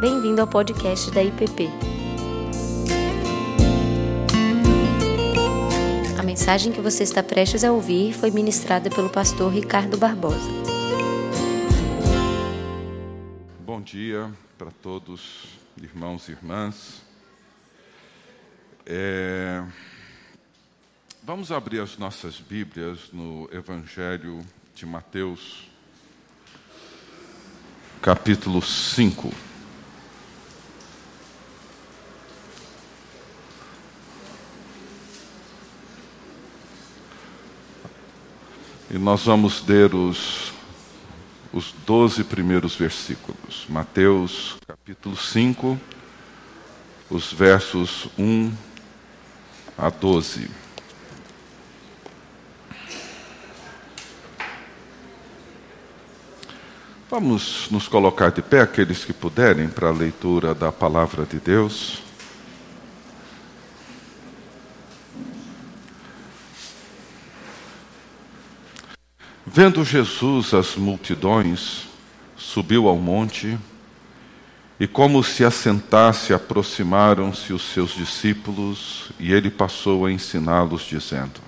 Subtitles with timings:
[0.00, 1.68] Bem-vindo ao podcast da IPP.
[6.18, 10.48] A mensagem que você está prestes a ouvir foi ministrada pelo pastor Ricardo Barbosa.
[13.58, 17.02] Bom dia para todos, irmãos e irmãs.
[18.86, 19.62] É...
[21.22, 24.40] Vamos abrir as nossas Bíblias no Evangelho
[24.74, 25.68] de Mateus,
[28.00, 29.49] capítulo 5.
[38.92, 40.52] E nós vamos ler os,
[41.52, 43.64] os 12 primeiros versículos.
[43.68, 45.78] Mateus, capítulo 5,
[47.08, 48.52] os versos 1
[49.78, 50.50] a 12.
[57.08, 62.09] Vamos nos colocar de pé, aqueles que puderem, para a leitura da palavra de Deus.
[69.52, 71.88] Vendo Jesus as multidões,
[72.36, 73.58] subiu ao monte
[74.78, 81.40] e, como se assentasse, aproximaram-se os seus discípulos e ele passou a ensiná-los, dizendo: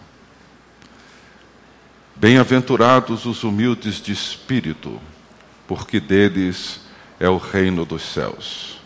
[2.17, 5.01] Bem-aventurados os humildes de espírito,
[5.69, 6.81] porque deles
[7.21, 8.81] é o reino dos céus.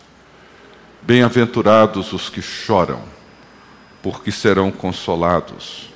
[1.00, 3.02] Bem-aventurados os que choram,
[4.02, 5.95] porque serão consolados.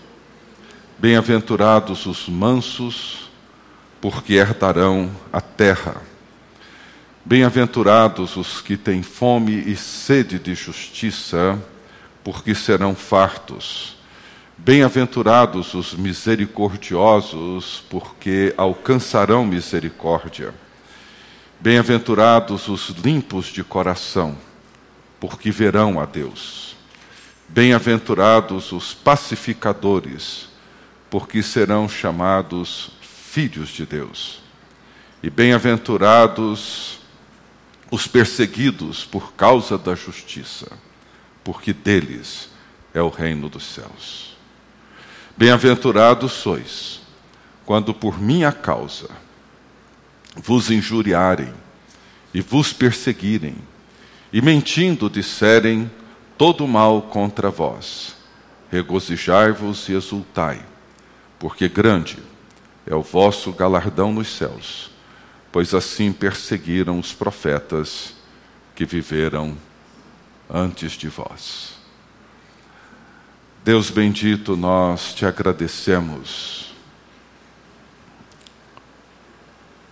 [1.00, 3.30] Bem-aventurados os mansos,
[4.02, 5.96] porque herdarão a terra.
[7.24, 11.58] Bem-aventurados os que têm fome e sede de justiça,
[12.22, 13.96] porque serão fartos.
[14.58, 20.52] Bem-aventurados os misericordiosos, porque alcançarão misericórdia.
[21.58, 24.36] Bem-aventurados os limpos de coração,
[25.18, 26.76] porque verão a Deus.
[27.48, 30.49] Bem-aventurados os pacificadores,
[31.10, 34.40] porque serão chamados filhos de Deus.
[35.22, 37.00] E bem-aventurados
[37.90, 40.70] os perseguidos por causa da justiça,
[41.42, 42.48] porque deles
[42.94, 44.36] é o reino dos céus.
[45.36, 47.00] Bem-aventurados sois,
[47.66, 49.08] quando por minha causa
[50.36, 51.52] vos injuriarem
[52.32, 53.56] e vos perseguirem,
[54.32, 55.90] e mentindo disserem
[56.38, 58.14] todo mal contra vós.
[58.70, 60.69] Regozijai-vos e exultai
[61.40, 62.18] porque grande
[62.86, 64.90] é o vosso galardão nos céus,
[65.50, 68.14] pois assim perseguiram os profetas
[68.76, 69.56] que viveram
[70.48, 71.72] antes de vós.
[73.64, 76.74] Deus bendito, nós te agradecemos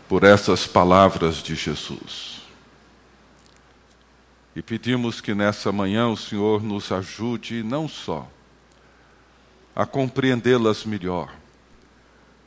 [0.06, 2.42] por essas palavras de Jesus.
[4.54, 8.28] E pedimos que nessa manhã o Senhor nos ajude não só
[9.78, 11.32] a compreendê-las melhor,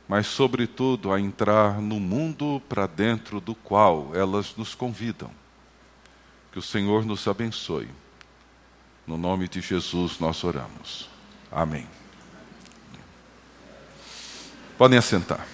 [0.06, 5.30] mas, sobretudo, a entrar no mundo para dentro do qual elas nos convidam.
[6.52, 7.88] Que o Senhor nos abençoe.
[9.06, 11.08] No nome de Jesus nós oramos.
[11.50, 11.86] Amém.
[14.76, 15.46] Podem assentar.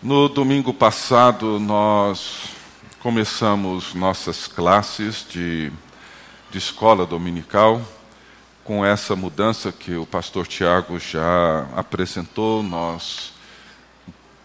[0.00, 2.50] No domingo passado, nós
[3.00, 5.72] começamos nossas classes de
[6.50, 7.82] de escola dominical,
[8.64, 13.32] com essa mudança que o pastor Tiago já apresentou, nós,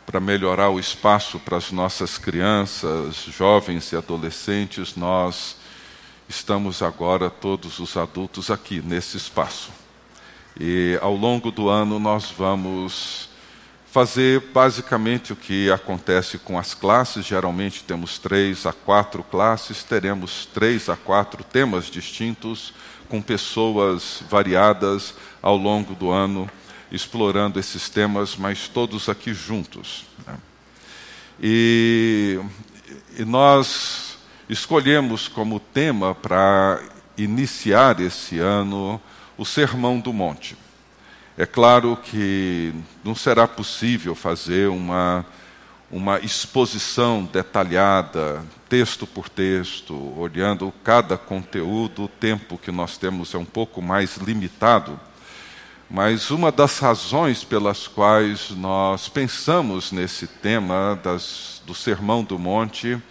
[0.06, 5.56] para melhorar o espaço para as nossas crianças, jovens e adolescentes, nós
[6.28, 9.72] estamos agora, todos os adultos, aqui nesse espaço.
[10.60, 13.30] E ao longo do ano nós vamos
[13.94, 17.28] fazer basicamente o que acontece com as classes.
[17.28, 22.74] Geralmente temos três a quatro classes, teremos três a quatro temas distintos,
[23.08, 26.50] com pessoas variadas ao longo do ano,
[26.92, 30.06] explorando esses temas, mas todos aqui juntos.
[30.26, 30.38] Né?
[31.40, 32.40] E,
[33.20, 34.18] e nós
[34.50, 36.82] escolhemos como tema para
[37.16, 39.00] iniciar esse ano
[39.38, 40.63] o Sermão do Monte.
[41.36, 42.72] É claro que
[43.04, 45.26] não será possível fazer uma,
[45.92, 53.38] uma exposição detalhada, texto por texto, olhando cada conteúdo, o tempo que nós temos é
[53.40, 55.00] um pouco mais limitado.
[55.90, 63.02] Mas uma das razões pelas quais nós pensamos nesse tema das, do Sermão do Monte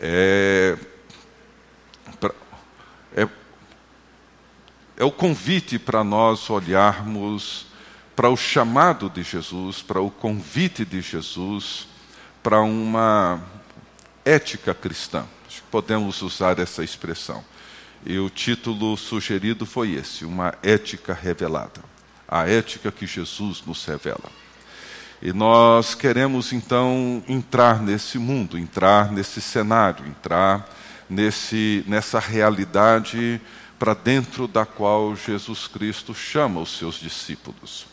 [0.00, 0.76] é,
[4.96, 7.66] é o convite para nós olharmos
[8.14, 11.88] para o chamado de Jesus, para o convite de Jesus,
[12.42, 13.40] para uma,
[14.24, 15.24] ética cristã.
[15.46, 17.44] Acho que podemos usar essa expressão.
[18.04, 21.82] E o título sugerido foi esse: Uma ética revelada.
[22.26, 24.30] A ética que Jesus nos revela.
[25.20, 30.68] E nós queremos então entrar nesse mundo, entrar nesse cenário, entrar
[31.08, 33.40] nesse, nessa realidade
[33.82, 37.84] para dentro da qual Jesus Cristo chama os seus discípulos.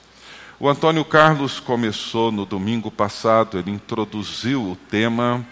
[0.60, 5.44] O Antônio Carlos começou no domingo passado, ele introduziu o tema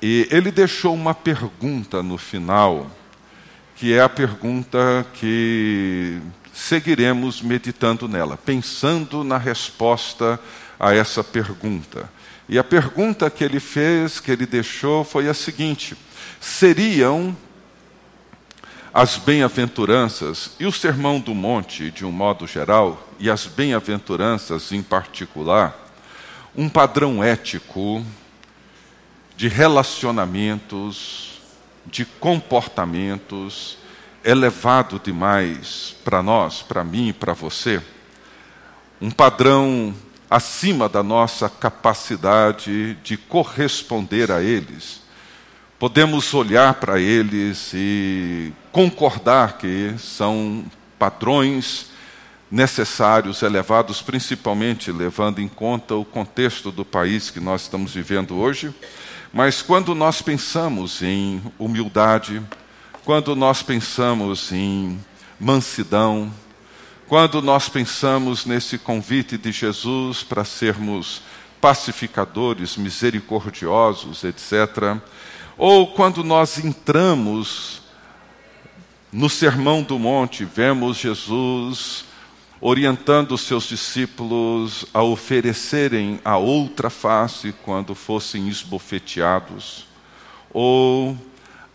[0.00, 2.88] e ele deixou uma pergunta no final
[3.74, 6.20] que é a pergunta que
[6.52, 10.38] seguiremos meditando nela, pensando na resposta
[10.78, 12.08] a essa pergunta.
[12.48, 15.96] E a pergunta que ele fez, que ele deixou, foi a seguinte:
[16.40, 17.36] seriam
[18.94, 24.84] as bem-aventuranças e o Sermão do Monte, de um modo geral, e as bem-aventuranças em
[24.84, 25.76] particular,
[26.54, 28.06] um padrão ético
[29.36, 31.40] de relacionamentos,
[31.84, 33.78] de comportamentos
[34.22, 37.82] elevado demais para nós, para mim e para você,
[39.00, 39.92] um padrão
[40.30, 45.03] acima da nossa capacidade de corresponder a eles.
[45.78, 50.64] Podemos olhar para eles e concordar que são
[50.98, 51.90] padrões
[52.50, 58.72] necessários, elevados, principalmente levando em conta o contexto do país que nós estamos vivendo hoje
[59.34, 62.40] mas quando nós pensamos em humildade,
[63.04, 64.96] quando nós pensamos em
[65.40, 66.32] mansidão,
[67.08, 71.20] quando nós pensamos nesse convite de Jesus para sermos
[71.60, 74.98] pacificadores, misericordiosos, etc.,
[75.56, 77.82] ou quando nós entramos
[79.12, 82.04] no Sermão do Monte, vemos Jesus
[82.60, 89.86] orientando seus discípulos a oferecerem a outra face quando fossem esbofeteados,
[90.52, 91.16] ou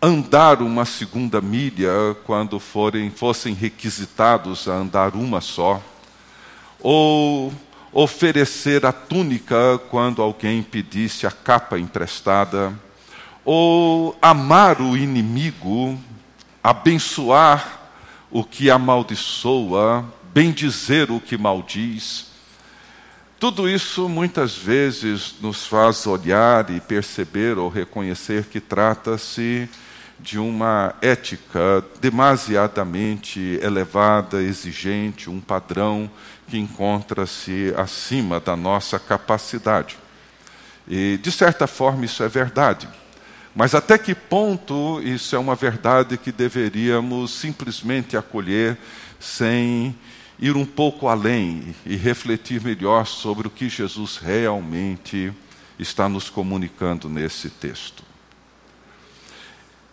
[0.02, 5.80] andar uma segunda milha quando forem, fossem requisitados a andar uma só,
[6.80, 7.52] ou
[7.92, 12.72] oferecer a túnica quando alguém pedisse a capa emprestada,
[13.44, 15.98] ou amar o inimigo,
[16.62, 17.80] abençoar
[18.30, 22.26] o que amaldiçoa, bendizer o que maldiz.
[23.38, 29.68] Tudo isso muitas vezes nos faz olhar e perceber ou reconhecer que trata-se
[30.18, 36.10] de uma ética demasiadamente elevada, exigente, um padrão
[36.46, 39.96] que encontra-se acima da nossa capacidade.
[40.86, 42.88] E, de certa forma, isso é verdade.
[43.54, 48.78] Mas até que ponto isso é uma verdade que deveríamos simplesmente acolher
[49.18, 49.94] sem
[50.38, 55.32] ir um pouco além e refletir melhor sobre o que Jesus realmente
[55.78, 58.02] está nos comunicando nesse texto.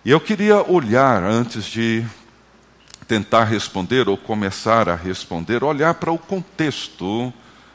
[0.06, 2.06] E eu queria olhar, antes de
[3.08, 7.34] tentar responder ou começar a responder, olhar para o contexto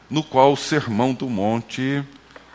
[0.09, 2.03] no qual o Sermão do Monte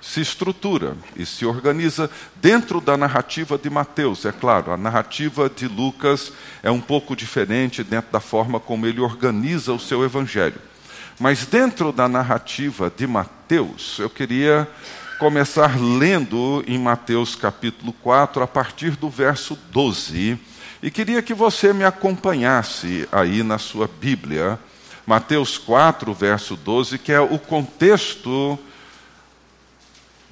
[0.00, 4.24] se estrutura e se organiza dentro da narrativa de Mateus.
[4.24, 9.00] É claro, a narrativa de Lucas é um pouco diferente dentro da forma como ele
[9.00, 10.60] organiza o seu evangelho.
[11.18, 14.68] Mas dentro da narrativa de Mateus, eu queria
[15.18, 20.38] começar lendo em Mateus capítulo 4, a partir do verso 12,
[20.80, 24.60] e queria que você me acompanhasse aí na sua Bíblia.
[25.04, 28.56] Mateus 4, verso 12, que é o contexto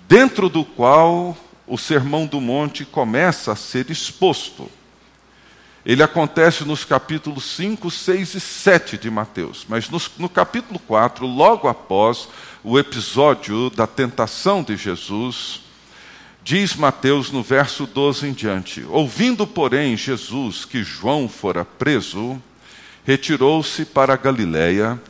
[0.09, 1.37] dentro do qual
[1.67, 4.71] o Sermão do Monte começa a ser exposto.
[5.85, 11.27] Ele acontece nos capítulos 5, 6 e 7 de Mateus, mas no, no capítulo 4,
[11.27, 12.29] logo após
[12.65, 15.61] o episódio da tentação de Jesus,
[16.43, 22.41] diz Mateus no verso 12 em diante: Ouvindo, porém, Jesus que João fora preso,
[23.05, 25.01] retirou-se para a Galiléia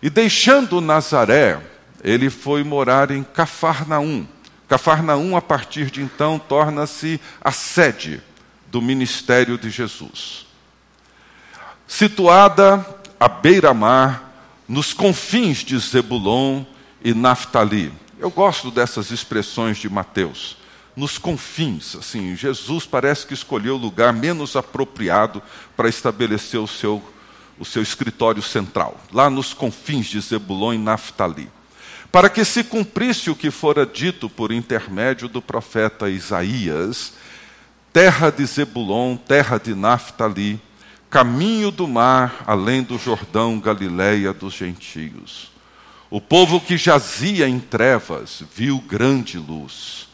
[0.00, 1.60] e, deixando Nazaré,
[2.02, 4.26] ele foi morar em Cafarnaum.
[4.68, 8.22] Cafarnaum, a partir de então, torna-se a sede
[8.68, 10.46] do ministério de Jesus.
[11.86, 12.84] Situada
[13.20, 14.30] à beira-mar,
[14.66, 16.64] nos confins de Zebulon
[17.04, 17.92] e Naftali.
[18.18, 20.56] Eu gosto dessas expressões de Mateus.
[20.96, 25.42] Nos confins, assim, Jesus parece que escolheu o lugar menos apropriado
[25.76, 27.02] para estabelecer o seu,
[27.58, 31.50] o seu escritório central, lá nos confins de Zebulon e Naftali
[32.12, 37.14] para que se cumprisse o que fora dito por intermédio do profeta Isaías:
[37.90, 40.60] terra de Zebulon, terra de Naphtali,
[41.08, 45.50] caminho do mar, além do Jordão, Galiléia dos gentios.
[46.10, 50.06] O povo que jazia em trevas viu grande luz,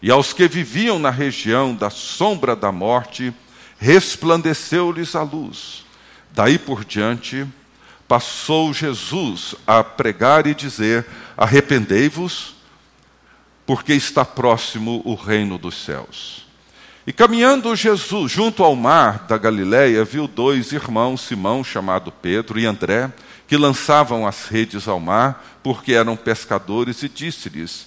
[0.00, 3.34] E aos que viviam na região da sombra da morte,
[3.78, 5.84] resplandeceu-lhes a luz.
[6.30, 7.46] Daí por diante,
[8.10, 12.56] passou Jesus a pregar e dizer: Arrependei-vos,
[13.64, 16.44] porque está próximo o reino dos céus.
[17.06, 22.66] E caminhando Jesus junto ao mar da Galiléia, viu dois irmãos, Simão, chamado Pedro, e
[22.66, 23.12] André,
[23.46, 27.86] que lançavam as redes ao mar, porque eram pescadores, e disse-lhes: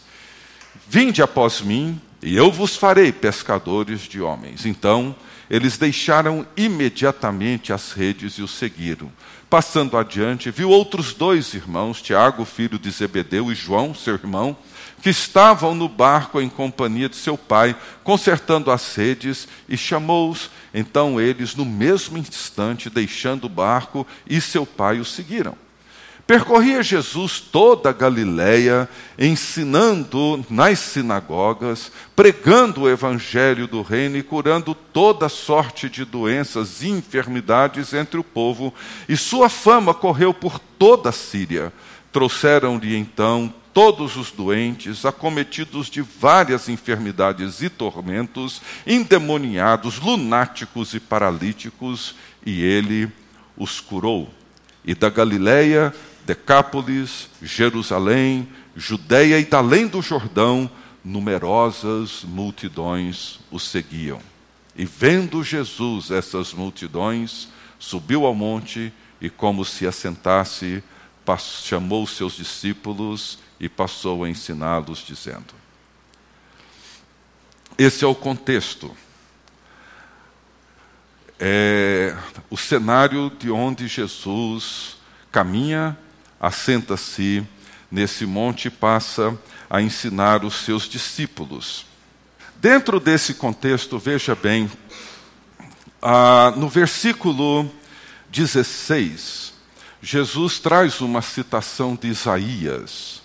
[0.88, 4.65] Vinde após mim, e eu vos farei pescadores de homens.
[4.65, 5.13] Então,
[5.50, 9.12] eles deixaram imediatamente as redes e o seguiram.
[9.53, 14.57] Passando adiante, viu outros dois irmãos, Tiago, filho de Zebedeu, e João, seu irmão,
[15.00, 20.50] que estavam no barco em companhia de seu pai, consertando as redes, e chamou-os.
[20.74, 25.55] Então eles, no mesmo instante, deixando o barco, e seu pai o seguiram.
[26.25, 28.88] Percorria Jesus toda a Galiléia,
[29.20, 36.88] ensinando nas sinagogas, pregando o evangelho do reino e curando toda sorte de doenças e
[36.88, 38.74] enfermidades entre o povo,
[39.10, 41.74] e sua fama correu por toda a Síria.
[42.13, 52.15] Trouxeram-lhe então todos os doentes, acometidos de várias enfermidades e tormentos, endemoniados, lunáticos e paralíticos,
[52.46, 53.12] e ele
[53.58, 54.34] os curou.
[54.86, 55.94] E da Galiléia
[56.25, 60.70] Decápolis, Jerusalém, Judéia e além do Jordão,
[61.03, 64.20] numerosas multidões o seguiam.
[64.75, 70.84] E vendo Jesus essas multidões, subiu ao monte e, como se assentasse,
[71.63, 75.53] chamou seus discípulos e passou a ensiná-los, dizendo:
[77.77, 78.96] Esse é o contexto.
[81.39, 82.15] É
[82.50, 84.98] o cenário de onde Jesus
[85.32, 85.98] caminha
[86.43, 87.41] assenta-se
[87.89, 91.85] nesse monte e passa a ensinar os seus discípulos.
[92.57, 94.69] Dentro desse contexto, veja bem,
[96.01, 97.71] ah, no versículo
[98.29, 99.53] 16,
[100.01, 103.21] Jesus traz uma citação de Isaías,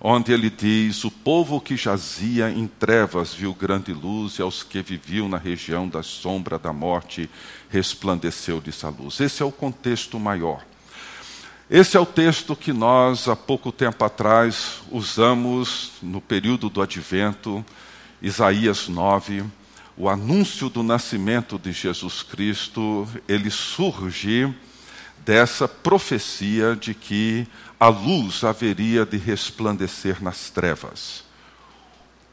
[0.00, 4.80] onde ele diz: O povo que jazia em trevas viu grande luz, e aos que
[4.80, 7.28] viviam na região da sombra da morte
[7.68, 9.20] resplandeceu-lhes a luz.
[9.20, 10.71] Esse é o contexto maior.
[11.74, 17.64] Esse é o texto que nós, há pouco tempo atrás, usamos no período do advento,
[18.20, 19.42] Isaías 9.
[19.96, 24.54] O anúncio do nascimento de Jesus Cristo, ele surge
[25.24, 27.46] dessa profecia de que
[27.80, 31.24] a luz haveria de resplandecer nas trevas.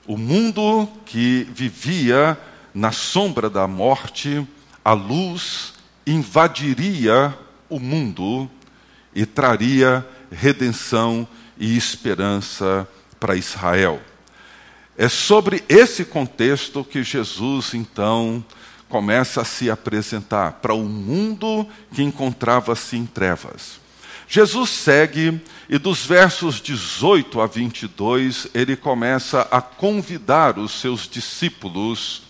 [0.05, 2.37] O mundo que vivia
[2.73, 4.45] na sombra da morte,
[4.83, 7.33] a luz invadiria
[7.69, 8.51] o mundo
[9.13, 12.87] e traria redenção e esperança
[13.19, 14.01] para Israel.
[14.97, 18.43] É sobre esse contexto que Jesus, então,
[18.89, 23.79] começa a se apresentar para o um mundo que encontrava-se em trevas.
[24.27, 32.23] Jesus segue e dos versos 18 a 22, ele começa a convidar os seus discípulos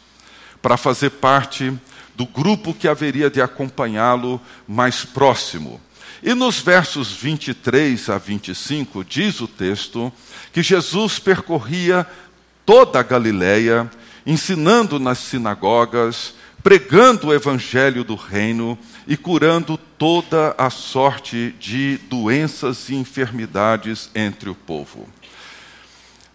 [0.62, 1.74] para fazer parte
[2.16, 5.82] do grupo que haveria de acompanhá-lo mais próximo.
[6.22, 10.12] E nos versos 23 a 25, diz o texto
[10.52, 12.06] que Jesus percorria
[12.66, 13.90] toda a Galiléia,
[14.26, 22.90] ensinando nas sinagogas, pregando o evangelho do reino e curando toda a sorte de doenças
[22.90, 25.08] e enfermidades entre o povo.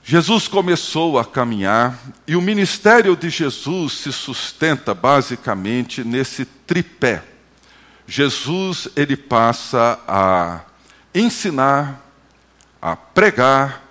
[0.02, 7.33] Jesus começou a caminhar e o ministério de Jesus se sustenta basicamente nesse tripé
[8.06, 10.60] Jesus ele passa a
[11.14, 12.00] ensinar,
[12.80, 13.82] a pregar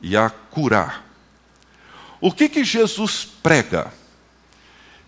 [0.00, 1.04] e a curar.
[2.20, 3.92] O que que Jesus prega?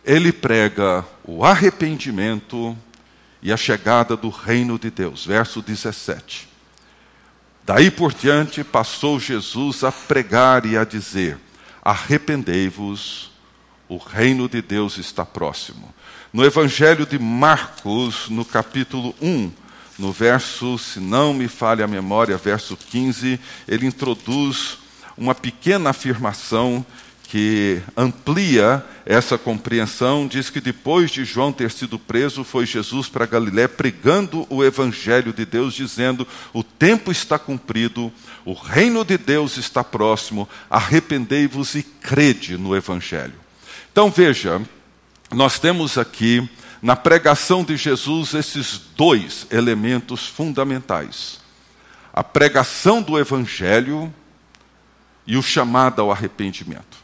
[0.05, 2.77] Ele prega o arrependimento
[3.43, 5.27] e a chegada do reino de Deus.
[5.27, 6.49] Verso 17.
[7.65, 11.39] Daí por diante passou Jesus a pregar e a dizer:
[11.83, 13.32] Arrependei-vos,
[13.93, 15.93] o reino de Deus está próximo.
[16.33, 19.53] No Evangelho de Marcos, no capítulo 1,
[19.99, 24.79] no verso, se não me falha a memória, verso 15, ele introduz
[25.15, 26.85] uma pequena afirmação
[27.25, 30.27] que amplia essa compreensão.
[30.27, 35.35] Diz que depois de João ter sido preso, foi Jesus para Galiléia pregando o evangelho
[35.35, 38.11] de Deus, dizendo: "O tempo está cumprido,
[38.43, 43.42] o reino de Deus está próximo, arrependei-vos e crede no evangelho".
[43.93, 44.63] Então veja,
[45.31, 46.49] nós temos aqui
[46.81, 51.39] na pregação de Jesus esses dois elementos fundamentais:
[52.11, 54.13] a pregação do Evangelho
[55.27, 57.03] e o chamado ao arrependimento.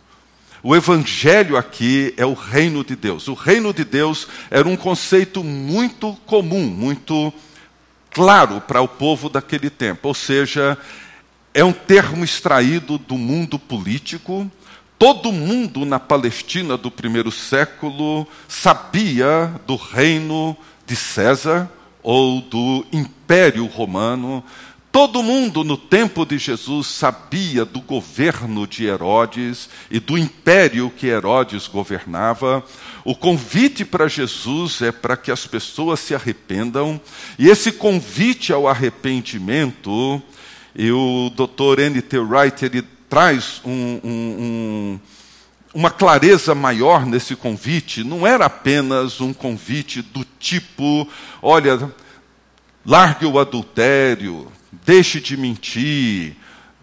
[0.62, 3.28] O evangelho aqui é o reino de Deus.
[3.28, 7.32] O reino de Deus era um conceito muito comum, muito
[8.10, 10.08] claro para o povo daquele tempo.
[10.08, 10.76] Ou seja,
[11.54, 14.50] é um termo extraído do mundo político.
[14.98, 21.70] Todo mundo na Palestina do primeiro século sabia do reino de César
[22.02, 24.42] ou do Império Romano.
[24.90, 31.06] Todo mundo no tempo de Jesus sabia do governo de Herodes e do império que
[31.06, 32.64] Herodes governava.
[33.04, 37.00] O convite para Jesus é para que as pessoas se arrependam,
[37.38, 40.20] e esse convite ao arrependimento,
[40.74, 41.80] e o Dr.
[41.82, 42.18] N.T.
[42.18, 45.00] Wright ele traz um, um, um,
[45.74, 51.08] uma clareza maior nesse convite, não era apenas um convite do tipo:
[51.42, 51.92] olha,
[52.84, 54.50] largue o adultério,
[54.84, 56.36] deixe de mentir,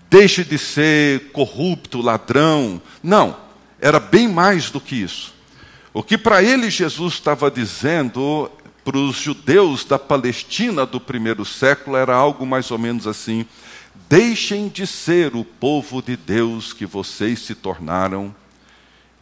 [0.09, 2.81] deixe de ser corrupto, ladrão.
[3.01, 3.37] Não,
[3.79, 5.33] era bem mais do que isso.
[5.93, 8.51] O que para ele Jesus estava dizendo
[8.83, 13.45] para os judeus da Palestina do primeiro século era algo mais ou menos assim:
[14.09, 18.35] deixem de ser o povo de Deus que vocês se tornaram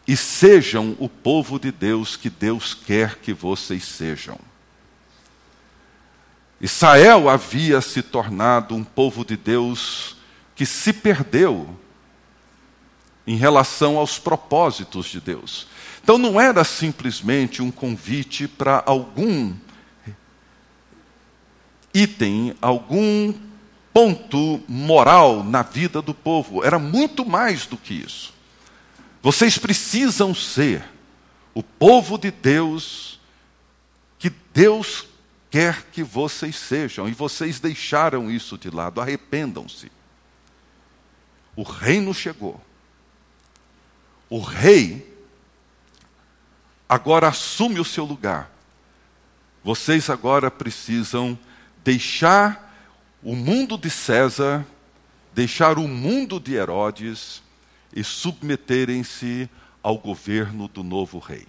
[0.06, 4.38] e sejam o povo de Deus que Deus quer que vocês sejam.
[6.60, 10.16] Israel havia se tornado um povo de Deus
[10.54, 11.78] que se perdeu
[13.26, 15.66] em relação aos propósitos de Deus.
[16.02, 19.54] Então não era simplesmente um convite para algum
[21.94, 23.32] item, algum
[23.94, 28.34] ponto moral na vida do povo, era muito mais do que isso.
[29.22, 30.84] Vocês precisam ser
[31.54, 33.20] o povo de Deus
[34.18, 35.06] que Deus
[35.48, 39.92] quer que vocês sejam, e vocês deixaram isso de lado, arrependam-se.
[41.54, 42.60] O reino chegou.
[44.28, 45.16] O rei
[46.88, 48.50] agora assume o seu lugar.
[49.62, 51.38] Vocês agora precisam
[51.84, 52.63] deixar
[53.24, 54.66] o mundo de César,
[55.32, 57.42] deixar o mundo de Herodes
[57.96, 59.48] e submeterem-se
[59.82, 61.46] ao governo do novo rei.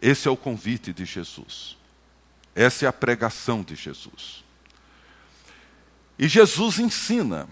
[0.00, 1.76] Esse é o convite de Jesus.
[2.56, 4.42] Essa é a pregação de Jesus.
[6.18, 7.48] E Jesus ensina.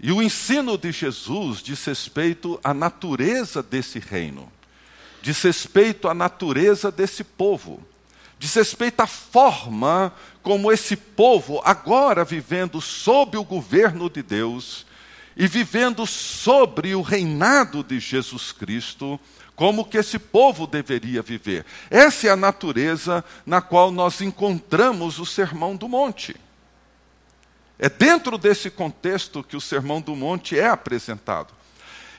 [0.00, 4.50] E o ensino de Jesus diz respeito à natureza desse reino,
[5.20, 7.86] diz respeito à natureza desse povo,
[8.38, 14.86] diz respeito à forma como esse povo, agora vivendo sob o governo de Deus
[15.36, 19.18] e vivendo sobre o reinado de Jesus Cristo,
[19.54, 21.64] como que esse povo deveria viver.
[21.90, 26.34] Essa é a natureza na qual nós encontramos o Sermão do Monte.
[27.78, 31.54] É dentro desse contexto que o Sermão do Monte é apresentado.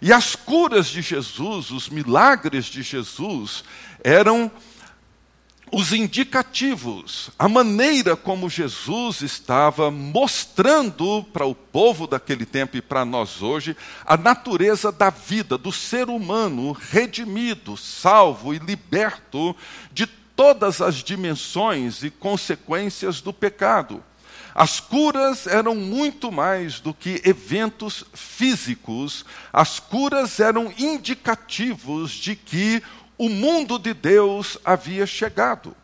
[0.02, 3.64] E as curas de Jesus, os milagres de Jesus,
[4.04, 4.52] eram
[5.72, 13.06] os indicativos, a maneira como Jesus estava mostrando para o povo daquele tempo e para
[13.06, 19.56] nós hoje a natureza da vida, do ser humano redimido, salvo e liberto
[19.94, 20.06] de
[20.36, 24.04] todas as dimensões e consequências do pecado.
[24.54, 32.84] As curas eram muito mais do que eventos físicos, as curas eram indicativos de que
[33.22, 35.76] o mundo de Deus havia chegado,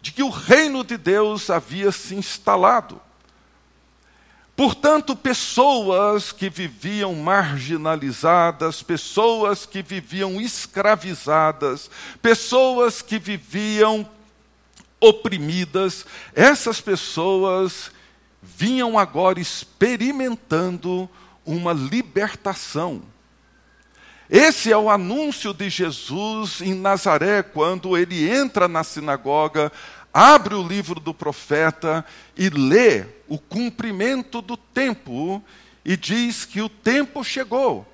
[0.00, 3.00] de que o reino de Deus havia se instalado.
[4.54, 11.90] Portanto, pessoas que viviam marginalizadas, pessoas que viviam escravizadas,
[12.22, 14.08] pessoas que viviam
[15.00, 17.90] oprimidas, essas pessoas
[18.40, 21.10] vinham agora experimentando
[21.44, 23.02] uma libertação
[24.34, 29.70] esse é o anúncio de Jesus em Nazaré, quando ele entra na sinagoga,
[30.10, 32.02] abre o livro do profeta
[32.34, 35.44] e lê o cumprimento do tempo
[35.84, 37.86] e diz que o tempo chegou.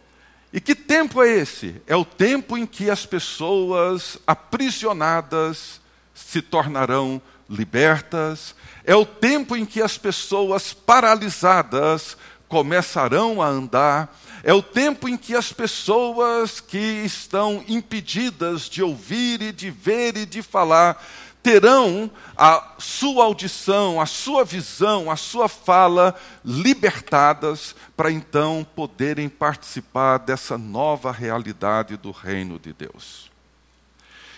[0.53, 1.83] E que tempo é esse?
[1.89, 5.81] É o tempo em que as pessoas aprisionadas
[6.15, 7.21] se tornarão
[7.51, 12.17] libertas, é o tempo em que as pessoas paralisadas
[12.49, 19.43] começarão a andar, é o tempo em que as pessoas que estão impedidas de ouvir
[19.43, 21.05] e de ver e de falar
[21.43, 30.19] terão a sua audição, a sua visão, a sua fala libertadas para então poderem participar
[30.19, 33.31] dessa nova realidade do reino de Deus.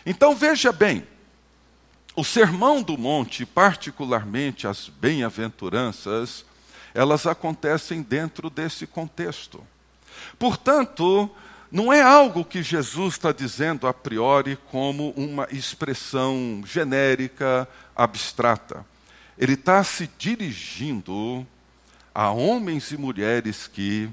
[0.04, 1.06] Então veja bem,
[2.14, 6.44] o Sermão do Monte, particularmente as bem-aventuranças,
[6.94, 9.64] elas acontecem dentro desse contexto.
[10.38, 11.30] Portanto,
[11.70, 18.84] não é algo que Jesus está dizendo a priori como uma expressão genérica, abstrata.
[19.38, 21.46] Ele está se dirigindo
[22.14, 24.10] a homens e mulheres que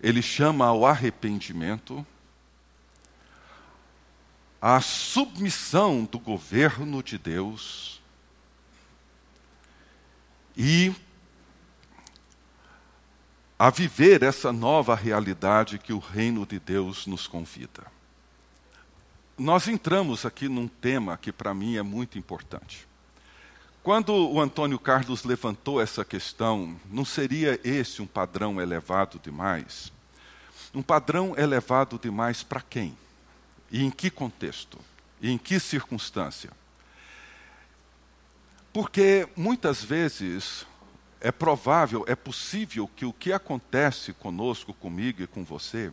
[0.00, 2.06] ele chama ao arrependimento,
[4.60, 8.02] à submissão do governo de Deus
[10.56, 10.94] e
[13.58, 17.84] a viver essa nova realidade que o reino de Deus nos convida.
[19.38, 22.86] Nós entramos aqui num tema que para mim é muito importante.
[23.82, 29.92] Quando o Antônio Carlos levantou essa questão, não seria esse um padrão elevado demais?
[30.74, 32.96] Um padrão elevado demais para quem?
[33.70, 34.78] E em que contexto?
[35.20, 36.50] E em que circunstância?
[38.74, 40.66] Porque muitas vezes
[41.20, 45.92] é provável, é possível que o que acontece conosco, comigo e com você,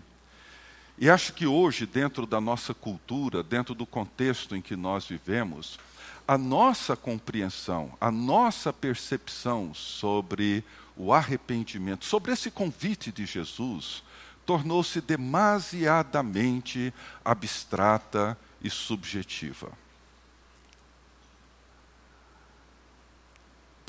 [0.97, 5.79] e acho que hoje, dentro da nossa cultura, dentro do contexto em que nós vivemos,
[6.27, 10.63] a nossa compreensão, a nossa percepção sobre
[10.97, 14.01] o arrependimento, sobre esse convite de Jesus,
[14.43, 16.91] tornou-se demasiadamente
[17.23, 19.71] abstrata e subjetiva.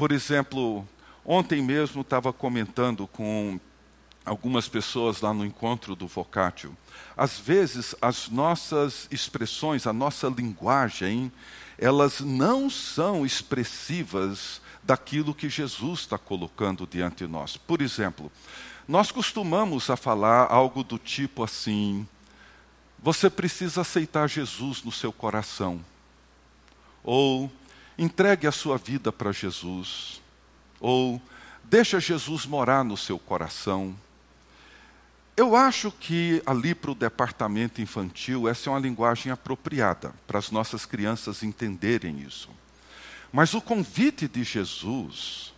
[0.02, 0.84] Por exemplo,
[1.24, 3.60] Ontem mesmo estava comentando com
[4.24, 6.76] algumas pessoas lá no encontro do Vocatio.
[7.16, 11.30] Às vezes, as nossas expressões, a nossa linguagem,
[11.78, 17.56] elas não são expressivas daquilo que Jesus está colocando diante de nós.
[17.56, 18.32] Por exemplo,
[18.88, 22.04] nós costumamos a falar algo do tipo assim:
[22.98, 25.80] você precisa aceitar Jesus no seu coração.
[27.04, 27.48] Ou
[28.02, 30.20] entregue a sua vida para Jesus
[30.80, 31.22] ou
[31.62, 33.96] deixa Jesus morar no seu coração.
[35.36, 40.50] Eu acho que ali para o departamento infantil essa é uma linguagem apropriada para as
[40.50, 42.50] nossas crianças entenderem isso.
[43.32, 45.54] Mas o convite de Jesus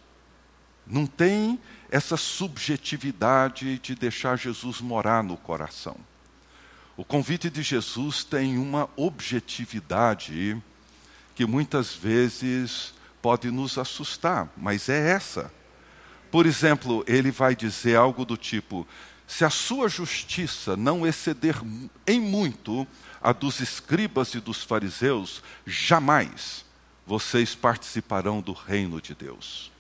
[0.87, 1.59] não tem
[1.91, 5.97] essa subjetividade de deixar Jesus morar no coração.
[6.97, 10.63] O convite de Jesus tem uma objetividade
[11.35, 15.53] que muitas vezes pode nos assustar, mas é essa.
[16.31, 18.87] Por exemplo, ele vai dizer algo do tipo:
[19.27, 21.57] se a sua justiça não exceder
[22.07, 22.87] em muito
[23.23, 26.65] a dos escribas e dos fariseus, jamais
[27.07, 29.73] vocês participarão do reino de Deus.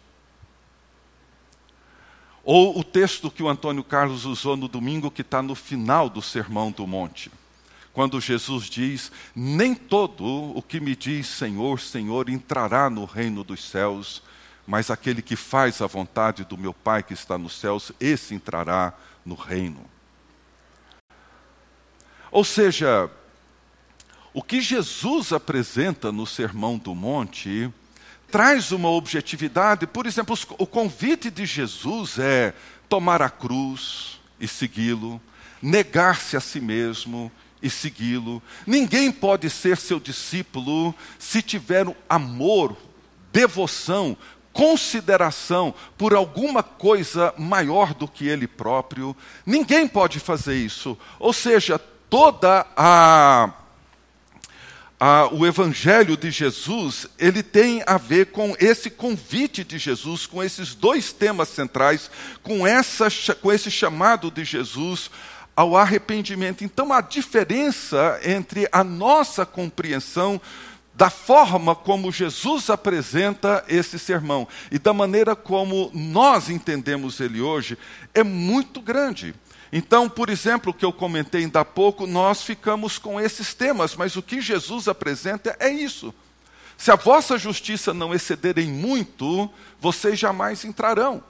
[2.42, 6.20] Ou o texto que o Antônio Carlos usou no domingo, que está no final do
[6.20, 7.30] Sermão do Monte
[7.94, 13.64] quando Jesus diz: Nem todo o que me diz Senhor, Senhor entrará no reino dos
[13.64, 14.22] céus,
[14.66, 18.92] mas aquele que faz a vontade do meu Pai que está nos céus, esse entrará
[19.24, 19.88] no reino.
[22.32, 23.08] Ou seja,
[24.32, 27.72] o que Jesus apresenta no Sermão do Monte
[28.28, 29.86] traz uma objetividade.
[29.86, 32.52] Por exemplo, o convite de Jesus é
[32.88, 35.22] tomar a cruz e segui-lo,
[35.62, 37.30] negar-se a si mesmo
[37.64, 38.42] e segui-lo.
[38.66, 42.76] Ninguém pode ser seu discípulo se tiver amor,
[43.32, 44.14] devoção,
[44.52, 49.16] consideração por alguma coisa maior do que ele próprio.
[49.46, 50.96] Ninguém pode fazer isso.
[51.18, 51.78] Ou seja,
[52.10, 53.50] toda a
[55.32, 60.74] o evangelho de Jesus, ele tem a ver com esse convite de Jesus, com esses
[60.74, 62.10] dois temas centrais,
[62.42, 65.10] com, essa, com esse chamado de Jesus
[65.56, 66.64] ao arrependimento.
[66.64, 70.40] Então, a diferença entre a nossa compreensão
[70.94, 77.76] da forma como Jesus apresenta esse sermão e da maneira como nós entendemos ele hoje
[78.14, 79.34] é muito grande.
[79.72, 83.96] Então, por exemplo, o que eu comentei ainda há pouco, nós ficamos com esses temas,
[83.96, 86.14] mas o que Jesus apresenta é isso.
[86.76, 91.22] Se a vossa justiça não exceder em muito, vocês jamais entrarão.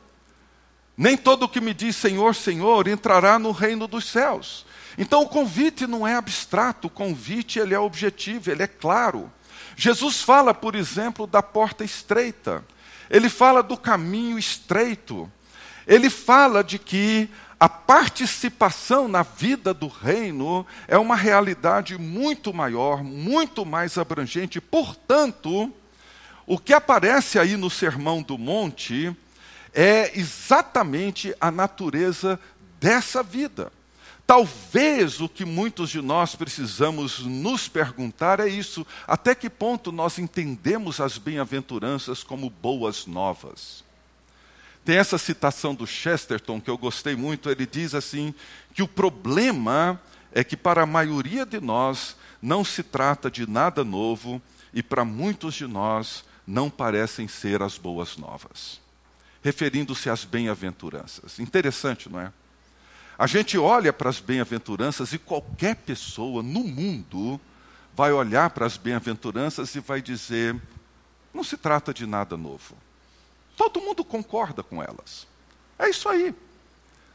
[0.97, 4.65] Nem todo que me diz Senhor, Senhor entrará no reino dos céus.
[4.97, 9.31] Então o convite não é abstrato, o convite ele é objetivo, ele é claro.
[9.77, 12.65] Jesus fala, por exemplo, da porta estreita.
[13.11, 15.31] Ele fala do caminho estreito.
[15.87, 17.29] Ele fala de que
[17.59, 24.61] a participação na vida do reino é uma realidade muito maior, muito mais abrangente.
[24.61, 25.73] Portanto,
[26.47, 29.15] o que aparece aí no Sermão do Monte
[29.75, 32.39] é exatamente a natureza
[32.81, 33.73] dessa vida.
[34.27, 40.19] Talvez o que muitos de nós precisamos nos perguntar é isso: até que ponto nós
[40.19, 43.85] entendemos as bem-aventuranças como boas novas?
[44.83, 47.51] Tem essa citação do Chesterton que eu gostei muito.
[47.51, 48.33] Ele diz assim:
[48.73, 50.01] que o problema
[50.33, 54.41] é que para a maioria de nós não se trata de nada novo
[54.73, 58.84] e para muitos de nós não parecem ser as boas novas.
[59.45, 61.39] Referindo-se às bem-aventuranças.
[61.39, 62.33] Interessante, não é?
[63.19, 67.41] A gente olha para as bem-aventuranças e qualquer pessoa no mundo
[67.95, 70.61] vai olhar para as bem-aventuranças e vai dizer:
[71.33, 72.75] não se trata de nada novo.
[73.57, 75.27] Todo mundo concorda com elas.
[75.79, 76.35] É isso aí.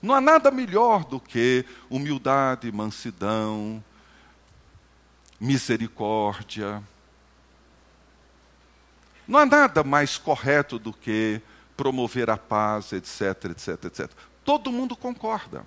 [0.01, 3.83] Não há nada melhor do que humildade, mansidão,
[5.39, 6.81] misericórdia.
[9.27, 11.41] Não há nada mais correto do que
[11.79, 14.11] promover a paz, etc, etc, etc.
[14.43, 15.65] Todo mundo concorda.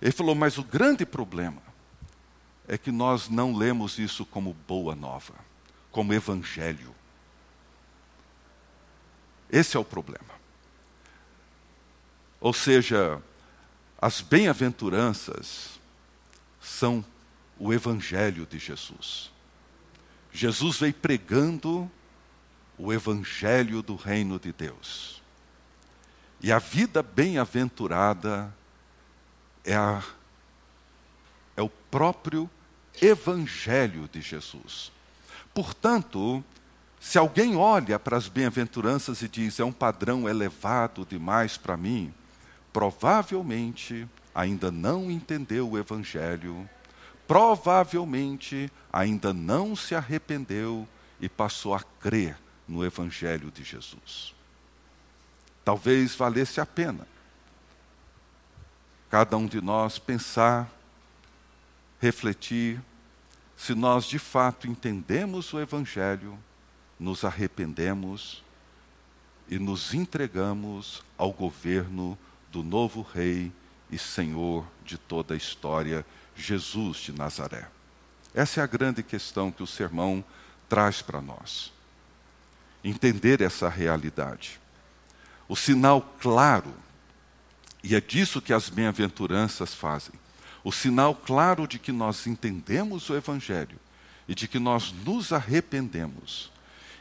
[0.00, 1.60] Ele falou, mas o grande problema
[2.68, 5.34] é que nós não lemos isso como boa nova,
[5.90, 6.94] como evangelho.
[9.50, 10.36] Esse é o problema.
[12.40, 13.20] Ou seja,
[14.00, 15.80] as bem-aventuranças
[16.60, 17.04] são
[17.58, 19.32] o evangelho de Jesus.
[20.32, 21.90] Jesus veio pregando
[22.78, 25.15] o evangelho do reino de Deus.
[26.40, 28.54] E a vida bem-aventurada
[29.64, 30.02] é, a,
[31.56, 32.48] é o próprio
[33.00, 34.92] evangelho de Jesus.
[35.54, 36.44] Portanto,
[37.00, 42.12] se alguém olha para as bem-aventuranças e diz é um padrão elevado demais para mim,
[42.72, 46.68] provavelmente ainda não entendeu o Evangelho,
[47.26, 50.86] provavelmente ainda não se arrependeu
[51.18, 52.36] e passou a crer
[52.68, 54.35] no Evangelho de Jesus.
[55.66, 57.06] Talvez valesse a pena
[59.16, 60.70] cada um de nós pensar,
[62.00, 62.80] refletir,
[63.56, 66.38] se nós de fato entendemos o Evangelho,
[66.98, 68.44] nos arrependemos
[69.48, 72.18] e nos entregamos ao governo
[72.50, 73.52] do novo Rei
[73.90, 77.68] e Senhor de toda a história, Jesus de Nazaré.
[78.34, 80.22] Essa é a grande questão que o sermão
[80.68, 81.72] traz para nós.
[82.84, 84.60] Entender essa realidade.
[85.48, 86.74] O sinal claro,
[87.82, 90.14] e é disso que as bem-aventuranças fazem,
[90.64, 93.78] o sinal claro de que nós entendemos o Evangelho
[94.26, 96.50] e de que nós nos arrependemos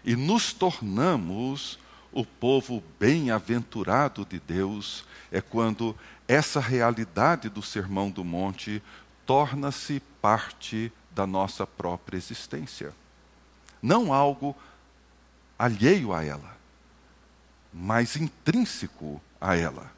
[0.04, 1.80] e nos tornamos
[2.12, 8.82] o povo bem-aventurado de Deus é quando essa realidade do Sermão do Monte
[9.26, 12.94] torna-se parte da nossa própria existência.
[13.82, 14.56] Não algo
[15.58, 16.55] alheio a ela,
[17.78, 19.92] mas intrínseco a ela.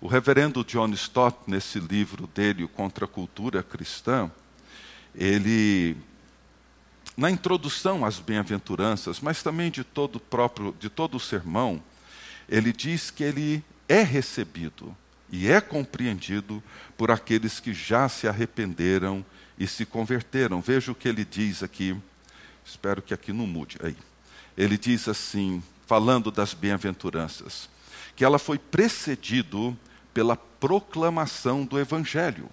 [0.00, 4.28] O reverendo John Stott, nesse livro dele, Contra a Cultura Cristã,
[5.14, 5.96] ele
[7.16, 11.80] na introdução às bem-aventuranças, mas também de todo, próprio, de todo o sermão,
[12.48, 14.96] ele diz que ele é recebido
[15.30, 16.62] e é compreendido
[16.96, 19.24] por aqueles que já se arrependeram
[19.58, 20.60] e se converteram.
[20.60, 21.94] Veja o que ele diz aqui,
[22.64, 23.78] espero que aqui não mude.
[23.82, 23.96] Aí.
[24.56, 27.68] Ele diz assim, falando das bem-aventuranças,
[28.16, 29.76] que ela foi precedido
[30.14, 32.48] pela proclamação do Evangelho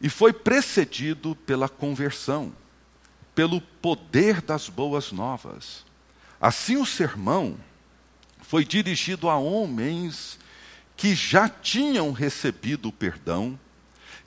[0.00, 2.52] e foi precedido pela conversão
[3.34, 5.84] pelo poder das boas novas.
[6.40, 7.56] Assim, o sermão
[8.42, 10.38] foi dirigido a homens
[10.96, 13.58] que já tinham recebido o perdão,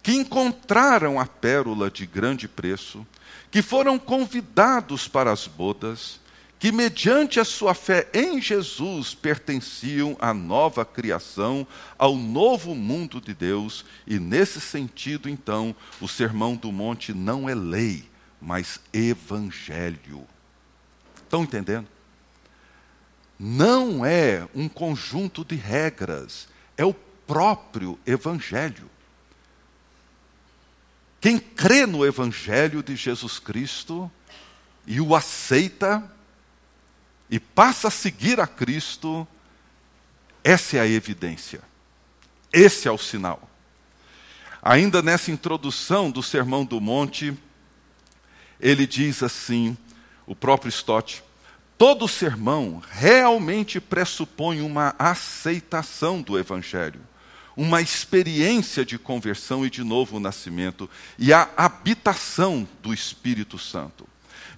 [0.04, 3.08] que encontraram a pérola de grande preço,
[3.50, 6.20] que foram convidados para as bodas,
[6.60, 11.68] que, mediante a sua fé em Jesus, pertenciam à nova criação,
[11.98, 17.54] ao novo mundo de Deus, e nesse sentido, então, o Sermão do Monte não é
[17.54, 18.10] lei,
[18.42, 20.26] mas evangelho.
[21.24, 21.88] Estão entendendo?
[23.40, 28.90] Não é um conjunto de regras, é o próprio evangelho.
[31.22, 34.10] Quem crê no evangelho de Jesus Cristo
[34.88, 36.17] e o aceita
[37.30, 39.28] e passa a seguir a Cristo,
[40.44, 41.62] essa é a evidência.
[42.52, 43.50] Esse é o sinal.
[44.62, 47.38] Ainda nessa introdução do Sermão do Monte,
[48.60, 49.78] ele diz assim,
[50.26, 51.24] o próprio Stott,
[51.78, 57.02] todo sermão realmente pressupõe uma aceitação do Evangelho,
[57.56, 64.08] uma experiência de conversão e de novo nascimento, e a habitação do Espírito Santo.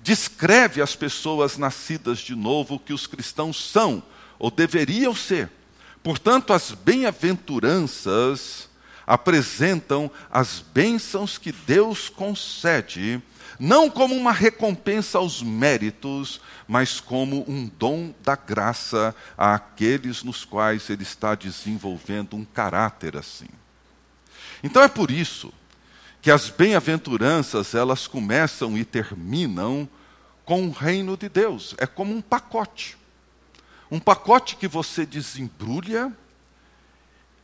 [0.01, 4.01] Descreve as pessoas nascidas de novo que os cristãos são,
[4.37, 5.51] ou deveriam ser.
[6.01, 8.69] Portanto, as bem-aventuranças
[9.05, 13.21] apresentam as bênçãos que Deus concede
[13.59, 20.89] não como uma recompensa aos méritos, mas como um dom da graça àqueles nos quais
[20.89, 23.49] ele está desenvolvendo um caráter assim.
[24.63, 25.53] Então é por isso
[26.21, 29.87] que as bem-aventuranças elas começam e terminam
[30.45, 31.75] com o reino de Deus.
[31.77, 32.97] É como um pacote.
[33.89, 36.15] Um pacote que você desembrulha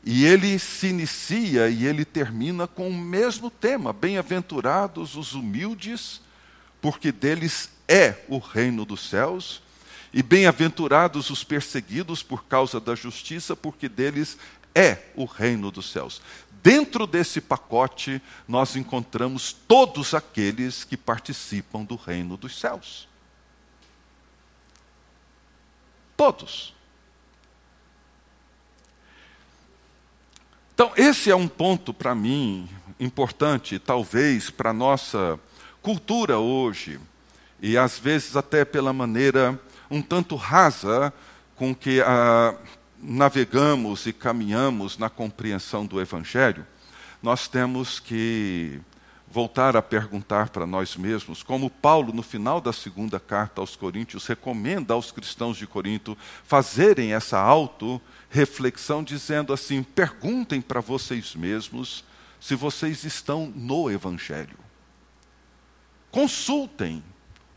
[0.04, 6.22] e ele se inicia e ele termina com o mesmo tema: Bem-aventurados os humildes,
[6.80, 9.64] porque deles é o reino dos céus,
[10.14, 14.38] e bem-aventurados os perseguidos por causa da justiça, porque deles
[14.76, 16.22] é o reino dos céus.
[16.62, 23.08] Dentro desse pacote, nós encontramos todos aqueles que participam do reino dos céus.
[26.18, 26.74] Todos.
[30.74, 32.68] Então, esse é um ponto para mim
[33.00, 35.40] importante, talvez para a nossa
[35.82, 37.00] cultura hoje,
[37.62, 39.60] e às vezes até pela maneira
[39.90, 41.14] um tanto rasa
[41.56, 42.56] com que ah,
[43.08, 46.65] navegamos e caminhamos na compreensão do Evangelho,
[47.22, 48.80] nós temos que
[49.30, 54.26] voltar a perguntar para nós mesmos, como Paulo, no final da segunda carta aos Coríntios,
[54.26, 62.04] recomenda aos cristãos de Corinto fazerem essa auto-reflexão, dizendo assim: perguntem para vocês mesmos
[62.39, 64.58] se vocês estão no Evangelho.
[66.12, 67.04] Consultem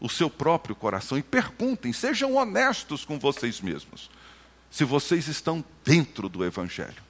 [0.01, 4.11] o seu próprio coração e perguntem, sejam honestos com vocês mesmos,
[4.71, 7.03] se vocês estão dentro do Evangelho.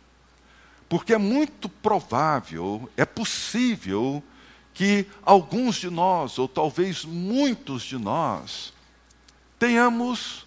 [0.89, 4.23] Porque é muito provável, é possível,
[4.73, 8.73] que alguns de nós, ou talvez muitos de nós,
[9.59, 10.47] tenhamos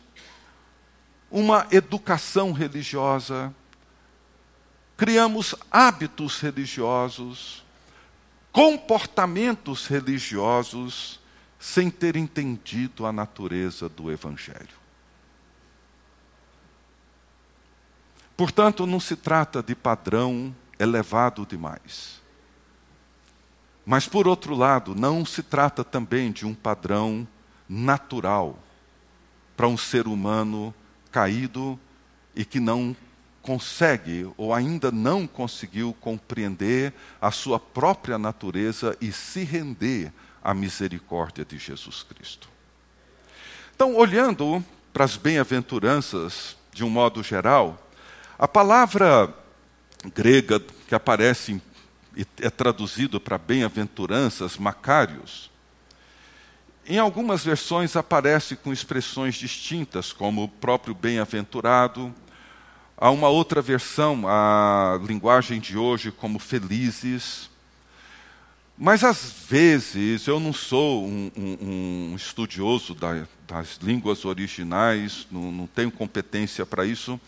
[1.30, 3.54] uma educação religiosa,
[4.96, 7.64] criamos hábitos religiosos,
[8.52, 11.20] comportamentos religiosos,
[11.60, 14.81] sem ter entendido a natureza do Evangelho.
[18.42, 22.20] Portanto, não se trata de padrão elevado demais.
[23.86, 27.28] Mas, por outro lado, não se trata também de um padrão
[27.70, 28.58] natural
[29.56, 30.74] para um ser humano
[31.12, 31.80] caído
[32.36, 32.96] e que não
[33.44, 40.12] consegue ou ainda não conseguiu compreender a sua própria natureza e se render
[40.44, 42.50] à misericórdia de Jesus Cristo.
[43.76, 47.78] Então, olhando para as bem-aventuranças de um modo geral,
[48.42, 49.32] a palavra
[50.16, 51.62] grega que aparece
[52.18, 55.52] e é traduzido para bem-aventuranças, macários.
[56.88, 62.12] Em algumas versões aparece com expressões distintas, como o próprio bem-aventurado.
[62.98, 67.48] Há uma outra versão, a linguagem de hoje, como felizes.
[68.76, 75.52] Mas às vezes eu não sou um, um, um estudioso da, das línguas originais, não,
[75.52, 77.22] não tenho competência para isso.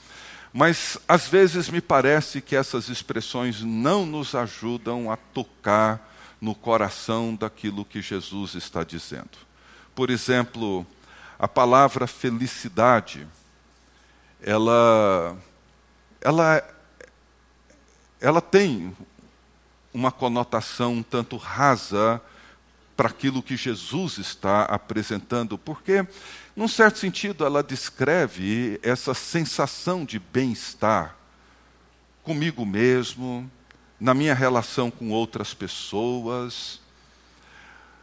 [0.53, 7.33] Mas às vezes me parece que essas expressões não nos ajudam a tocar no coração
[7.33, 9.37] daquilo que Jesus está dizendo.
[9.95, 10.85] Por exemplo,
[11.39, 13.27] a palavra felicidade,
[14.41, 15.35] ela,
[16.21, 16.63] ela,
[18.21, 18.95] ela tem
[19.91, 22.21] uma conotação um tanto rasa
[22.95, 26.05] para aquilo que Jesus está apresentando, porque
[26.55, 31.15] num certo sentido, ela descreve essa sensação de bem-estar
[32.23, 33.49] comigo mesmo,
[33.99, 36.79] na minha relação com outras pessoas.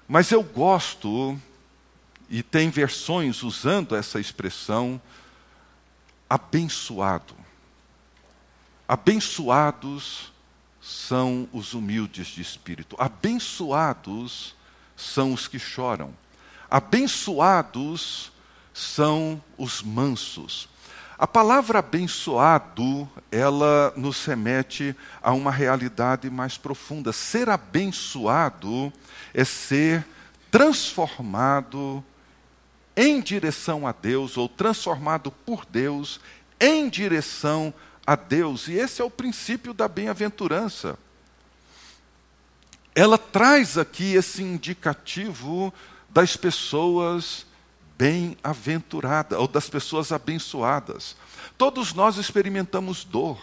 [0.08, 1.40] Mas eu gosto,
[2.28, 5.00] e tem versões usando essa expressão,
[6.28, 7.34] abençoado.
[8.88, 10.32] Abençoados
[10.80, 14.56] são os humildes de espírito, abençoados
[14.96, 16.12] são os que choram,
[16.68, 18.32] abençoados
[18.80, 20.68] são os mansos.
[21.18, 27.12] A palavra abençoado, ela nos remete a uma realidade mais profunda.
[27.12, 28.90] Ser abençoado
[29.34, 30.06] é ser
[30.50, 32.02] transformado
[32.96, 36.20] em direção a Deus, ou transformado por Deus
[36.58, 37.72] em direção
[38.06, 38.66] a Deus.
[38.66, 40.98] E esse é o princípio da bem-aventurança.
[42.94, 45.72] Ela traz aqui esse indicativo
[46.08, 47.46] das pessoas
[48.00, 51.14] bem-aventurada, ou das pessoas abençoadas.
[51.58, 53.38] Todos nós experimentamos dor,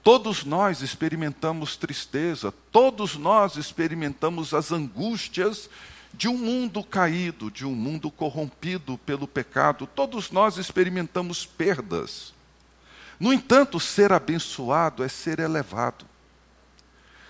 [0.00, 5.68] todos nós experimentamos tristeza, todos nós experimentamos as angústias
[6.12, 12.32] de um mundo caído, de um mundo corrompido pelo pecado, todos nós experimentamos perdas.
[13.18, 16.06] No entanto, ser abençoado é ser elevado.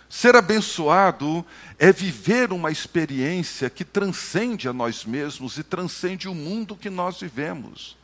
[0.09, 1.45] Ser abençoado
[1.79, 7.21] é viver uma experiência que transcende a nós mesmos e transcende o mundo que nós
[7.21, 7.97] vivemos.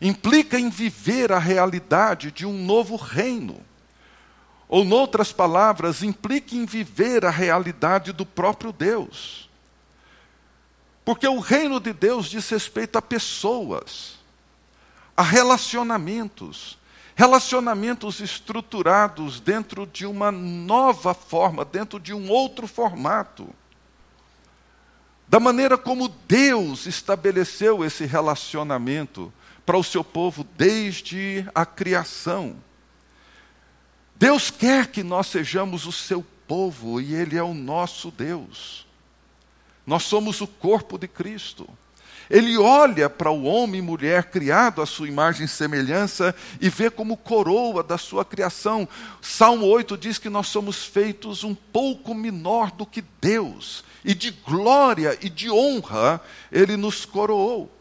[0.00, 3.60] Implica em viver a realidade de um novo reino.
[4.68, 9.48] Ou, noutras palavras, implica em viver a realidade do próprio Deus.
[11.04, 14.18] Porque o reino de Deus diz respeito a pessoas,
[15.16, 16.77] a relacionamentos,
[17.18, 23.52] relacionamentos estruturados dentro de uma nova forma, dentro de um outro formato.
[25.26, 29.32] Da maneira como Deus estabeleceu esse relacionamento
[29.66, 32.54] para o seu povo desde a criação.
[34.14, 38.86] Deus quer que nós sejamos o seu povo e Ele é o nosso Deus.
[39.84, 41.68] Nós somos o corpo de Cristo.
[42.30, 46.90] Ele olha para o homem e mulher criado à sua imagem e semelhança e vê
[46.90, 48.86] como coroa da sua criação.
[49.22, 54.30] Salmo 8 diz que nós somos feitos um pouco menor do que Deus, e de
[54.30, 56.20] glória e de honra
[56.52, 57.74] ele nos coroou.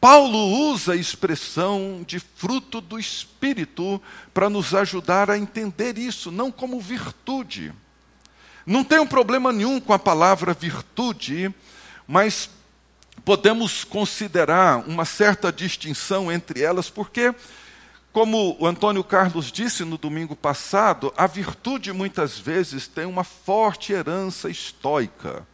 [0.00, 4.00] Paulo usa a expressão de fruto do Espírito
[4.32, 7.74] para nos ajudar a entender isso, não como virtude.
[8.64, 11.54] Não tem um problema nenhum com a palavra virtude,
[12.06, 12.48] mas
[13.30, 17.32] podemos considerar uma certa distinção entre elas, porque,
[18.12, 23.92] como o Antônio Carlos disse no domingo passado, a virtude muitas vezes tem uma forte
[23.92, 25.46] herança estoica,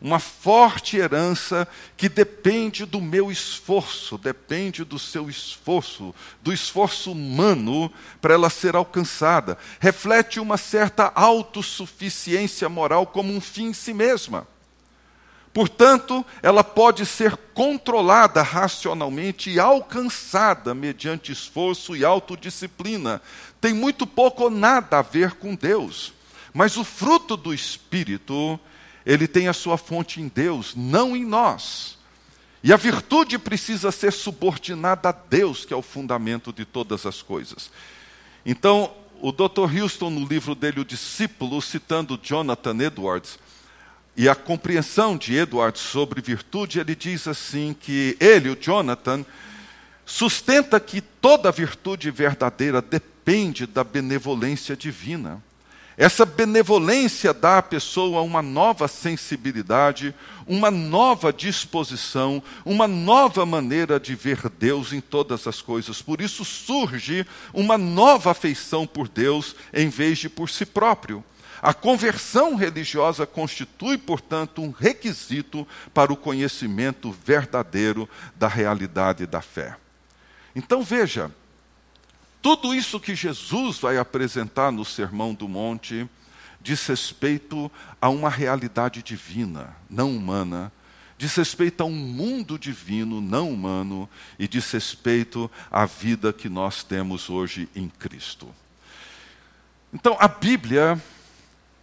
[0.00, 7.92] uma forte herança que depende do meu esforço, depende do seu esforço, do esforço humano
[8.22, 9.58] para ela ser alcançada.
[9.78, 14.46] Reflete uma certa autossuficiência moral como um fim em si mesma.
[15.52, 23.20] Portanto, ela pode ser controlada racionalmente e alcançada mediante esforço e autodisciplina.
[23.60, 26.14] Tem muito pouco ou nada a ver com Deus.
[26.54, 28.58] Mas o fruto do Espírito,
[29.04, 31.98] ele tem a sua fonte em Deus, não em nós.
[32.64, 37.20] E a virtude precisa ser subordinada a Deus, que é o fundamento de todas as
[37.20, 37.70] coisas.
[38.46, 39.80] Então, o Dr.
[39.80, 43.38] Houston, no livro dele, O Discípulo, citando Jonathan Edwards,
[44.16, 49.24] e a compreensão de Edward sobre virtude, ele diz assim que ele, o Jonathan,
[50.04, 55.42] sustenta que toda virtude verdadeira depende da benevolência divina.
[55.96, 60.14] Essa benevolência dá à pessoa uma nova sensibilidade,
[60.46, 66.00] uma nova disposição, uma nova maneira de ver Deus em todas as coisas.
[66.00, 71.22] Por isso surge uma nova afeição por Deus em vez de por si próprio.
[71.62, 79.76] A conversão religiosa constitui, portanto, um requisito para o conhecimento verdadeiro da realidade da fé.
[80.56, 81.30] Então veja,
[82.42, 86.10] tudo isso que Jesus vai apresentar no Sermão do Monte
[86.60, 90.72] diz respeito a uma realidade divina, não humana,
[91.16, 96.82] diz respeito a um mundo divino, não humano, e diz respeito à vida que nós
[96.82, 98.52] temos hoje em Cristo.
[99.92, 101.00] Então, a Bíblia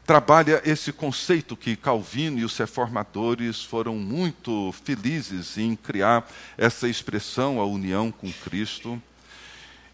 [0.10, 7.60] trabalha esse conceito que Calvino e os reformadores foram muito felizes em criar essa expressão,
[7.60, 8.99] a união com Cristo.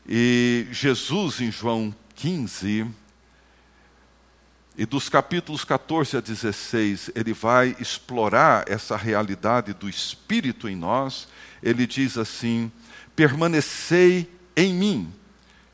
[0.08, 2.88] E Jesus, em João 15,
[4.78, 11.28] e dos capítulos 14 a 16, ele vai explorar essa realidade do Espírito em nós.
[11.62, 12.72] Ele diz assim:
[13.18, 15.14] permanecei em mim,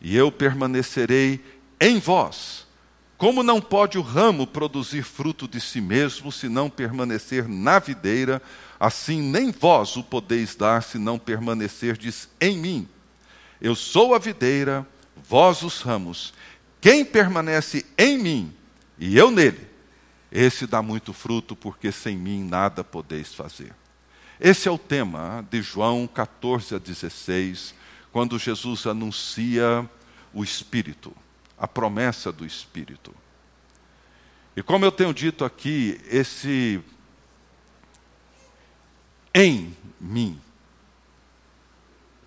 [0.01, 1.39] e eu permanecerei
[1.79, 2.70] em vós.
[3.21, 8.41] Como não pode o ramo produzir fruto de si mesmo, se não permanecer na videira,
[8.79, 12.89] assim nem vós o podeis dar, se não permanecerdes em mim.
[13.61, 16.33] Eu sou a videira, vós os ramos.
[16.81, 18.53] Quem permanece em mim
[18.97, 19.67] e eu nele,
[20.31, 23.71] esse dá muito fruto, porque sem mim nada podeis fazer.
[24.39, 27.75] Esse é o tema de João 14 a 16,
[28.11, 29.87] quando Jesus anuncia
[30.33, 31.15] o Espírito
[31.61, 33.13] a promessa do Espírito.
[34.55, 36.81] E como eu tenho dito aqui, esse
[39.31, 40.41] em mim,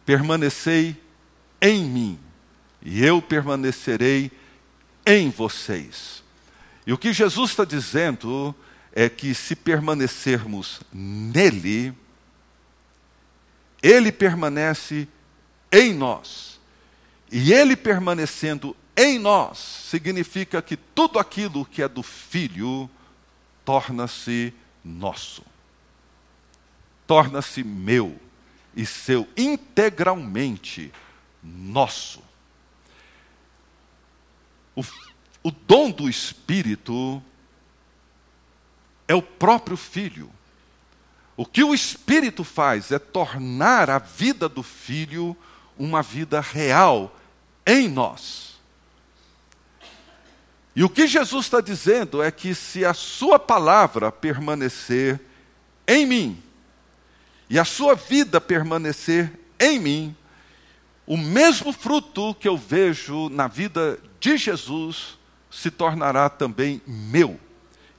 [0.06, 0.96] permanecei
[1.60, 2.20] em mim,
[2.80, 4.30] e eu permanecerei
[5.04, 6.22] em vocês.
[6.86, 8.54] E o que Jesus está dizendo
[8.92, 11.92] é que se permanecermos nele,
[13.82, 15.08] ele permanece
[15.72, 16.60] em nós.
[17.32, 22.88] E ele permanecendo em nós significa que tudo aquilo que é do Filho
[23.64, 25.42] torna-se nosso,
[27.06, 28.20] torna-se meu
[28.76, 30.92] e seu integralmente
[31.42, 32.22] nosso.
[34.76, 34.82] O,
[35.42, 37.22] o dom do Espírito
[39.06, 40.30] é o próprio Filho.
[41.36, 45.36] O que o Espírito faz é tornar a vida do Filho
[45.76, 47.16] uma vida real
[47.66, 48.53] em nós.
[50.76, 55.20] E o que Jesus está dizendo é que se a Sua palavra permanecer
[55.86, 56.42] em mim,
[57.48, 60.16] e a sua vida permanecer em mim,
[61.06, 65.18] o mesmo fruto que eu vejo na vida de Jesus
[65.50, 67.38] se tornará também meu,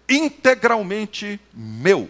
[0.09, 2.09] integralmente meu.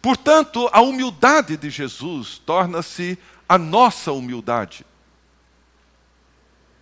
[0.00, 3.18] Portanto, a humildade de Jesus torna-se
[3.48, 4.86] a nossa humildade.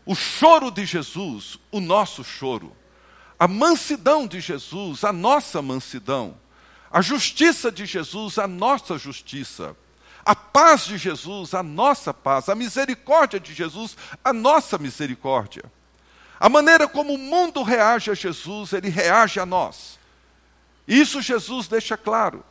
[0.05, 2.75] O choro de Jesus, o nosso choro.
[3.39, 6.37] A mansidão de Jesus, a nossa mansidão.
[6.91, 9.77] A justiça de Jesus, a nossa justiça.
[10.25, 12.49] A paz de Jesus, a nossa paz.
[12.49, 15.65] A misericórdia de Jesus, a nossa misericórdia.
[16.41, 19.99] A maneira como o mundo reage a Jesus, ele reage a nós.
[20.87, 22.45] Isso Jesus deixa claro.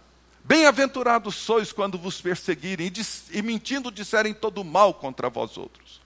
[0.44, 6.02] Bem-aventurados sois quando vos perseguirem e, e mentindo disserem todo mal contra vós outros.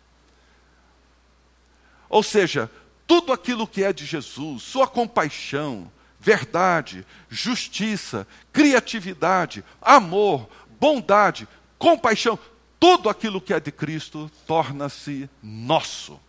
[2.09, 2.71] Ou seja,
[3.09, 10.47] tudo aquilo que é de Jesus, sua compaixão, verdade, justiça, criatividade, amor,
[10.79, 11.47] bondade,
[11.79, 12.37] compaixão,
[12.79, 16.19] tudo aquilo que é de Cristo torna-se nosso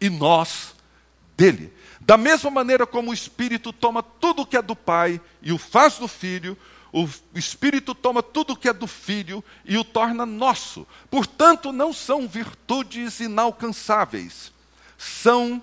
[0.00, 0.74] e nós
[1.36, 1.72] dele.
[2.00, 5.98] Da mesma maneira como o Espírito toma tudo que é do Pai e o faz
[5.98, 6.58] do Filho,
[6.92, 10.84] o Espírito toma tudo que é do Filho e o torna nosso.
[11.08, 14.52] Portanto, não são virtudes inalcançáveis,
[14.98, 15.62] são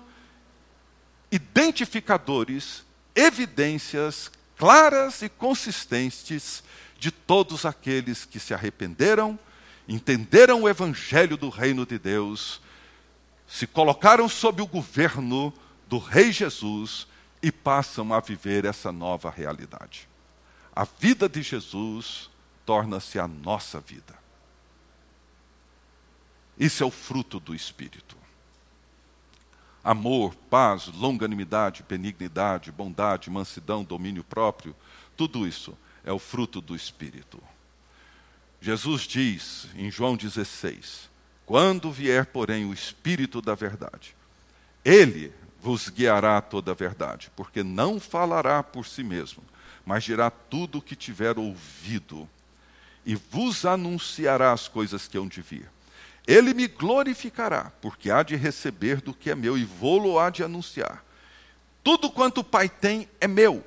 [1.32, 6.62] identificadores evidências claras e consistentes
[6.98, 9.38] de todos aqueles que se arrependeram,
[9.88, 12.60] entenderam o evangelho do reino de Deus,
[13.48, 15.52] se colocaram sob o governo
[15.88, 17.06] do Rei Jesus
[17.42, 20.08] e passam a viver essa nova realidade.
[20.74, 22.30] A vida de Jesus
[22.64, 24.20] torna-se a nossa vida.
[26.58, 28.21] Isso é o fruto do Espírito
[29.82, 34.74] amor, paz, longanimidade, benignidade, bondade, mansidão, domínio próprio,
[35.16, 37.42] tudo isso é o fruto do Espírito.
[38.60, 41.10] Jesus diz em João 16:
[41.44, 44.14] Quando vier, porém, o Espírito da Verdade,
[44.84, 49.42] ele vos guiará a toda a verdade, porque não falará por si mesmo,
[49.86, 52.28] mas dirá tudo o que tiver ouvido,
[53.06, 55.68] e vos anunciará as coisas que hão de vir.
[56.26, 60.42] Ele me glorificará, porque há de receber do que é meu e vou-lo há de
[60.42, 61.04] anunciar.
[61.82, 63.64] Tudo quanto o Pai tem é meu.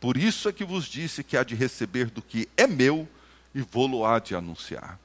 [0.00, 3.08] Por isso é que vos disse que há de receber do que é meu
[3.54, 4.98] e vou-lo há de anunciar.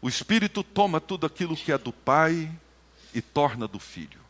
[0.00, 2.50] O Espírito toma tudo aquilo que é do Pai
[3.12, 4.20] e torna do Filho.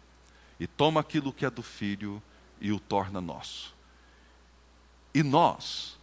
[0.59, 2.23] E toma aquilo que é do Filho
[2.61, 3.75] e o torna nosso.
[5.13, 5.99] E nós,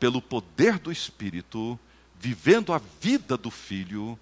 [0.00, 1.78] pelo poder do Espírito,
[2.22, 4.16] vivendo a vida do Filho,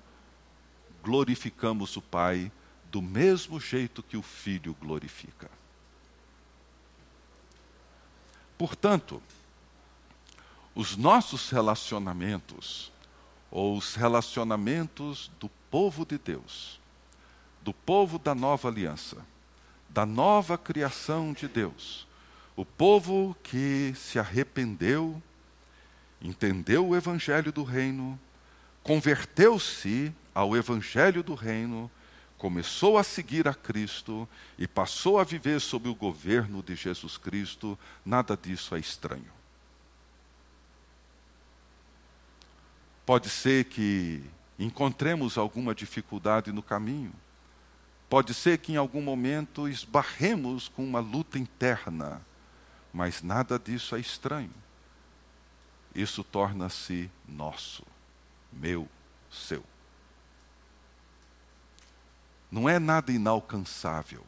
[1.03, 2.51] glorificamos o Pai
[2.91, 5.51] do mesmo jeito que o Filho glorifica.
[8.57, 9.23] Portanto,
[10.75, 12.91] os nossos relacionamentos,
[13.51, 16.81] ou os relacionamentos do povo de Deus,
[17.61, 19.19] do povo da nova aliança,
[19.91, 22.07] da nova criação de Deus,
[22.57, 25.23] o povo que se arrependeu
[26.21, 28.19] entendeu o evangelho do reino,
[28.83, 31.91] converteu-se ao evangelho do reino,
[32.37, 37.79] começou a seguir a Cristo e passou a viver sob o governo de Jesus Cristo,
[38.05, 39.33] nada disso é estranho.
[43.05, 44.23] Pode ser que
[44.59, 47.13] encontremos alguma dificuldade no caminho.
[48.09, 52.21] Pode ser que em algum momento esbarremos com uma luta interna,
[52.93, 54.53] mas nada disso é estranho
[55.95, 57.85] isso torna-se nosso,
[58.53, 58.89] meu,
[59.31, 59.65] seu.
[62.51, 64.25] Não é nada inalcançável.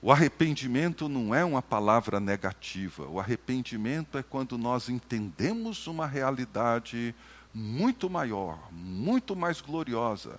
[0.00, 3.04] O arrependimento não é uma palavra negativa.
[3.08, 7.14] O arrependimento é quando nós entendemos uma realidade
[7.52, 10.38] muito maior, muito mais gloriosa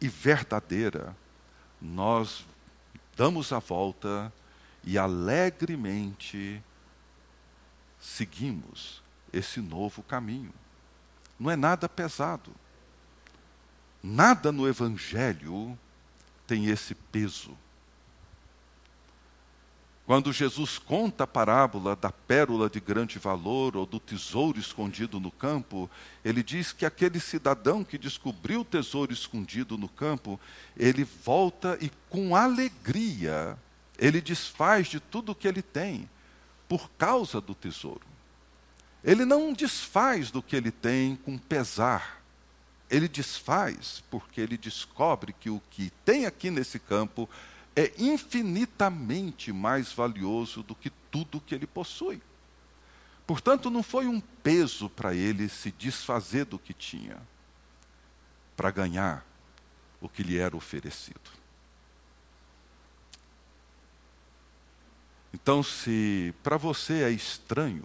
[0.00, 1.16] e verdadeira.
[1.82, 2.46] Nós
[3.16, 4.32] damos a volta
[4.84, 6.62] e alegremente
[8.00, 10.52] seguimos esse novo caminho.
[11.38, 12.52] Não é nada pesado.
[14.02, 15.78] Nada no Evangelho
[16.46, 17.56] tem esse peso.
[20.06, 25.32] Quando Jesus conta a parábola da pérola de grande valor ou do tesouro escondido no
[25.32, 25.90] campo,
[26.24, 30.38] ele diz que aquele cidadão que descobriu o tesouro escondido no campo,
[30.76, 33.58] ele volta e com alegria,
[33.98, 36.08] ele desfaz de tudo o que ele tem
[36.68, 38.06] por causa do tesouro.
[39.02, 42.22] Ele não desfaz do que ele tem com pesar.
[42.90, 47.28] Ele desfaz porque ele descobre que o que tem aqui nesse campo
[47.74, 52.22] é infinitamente mais valioso do que tudo que ele possui.
[53.26, 57.18] Portanto, não foi um peso para ele se desfazer do que tinha,
[58.56, 59.26] para ganhar
[60.00, 61.30] o que lhe era oferecido.
[65.36, 67.84] Então, se para você é estranho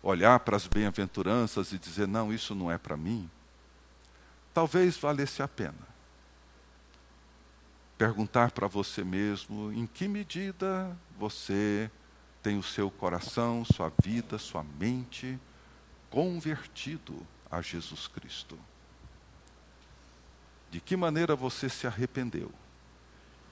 [0.00, 3.28] olhar para as bem-aventuranças e dizer, não, isso não é para mim,
[4.54, 5.90] talvez valesse a pena
[7.98, 11.90] perguntar para você mesmo em que medida você
[12.40, 15.36] tem o seu coração, sua vida, sua mente
[16.08, 18.56] convertido a Jesus Cristo.
[20.70, 22.52] De que maneira você se arrependeu,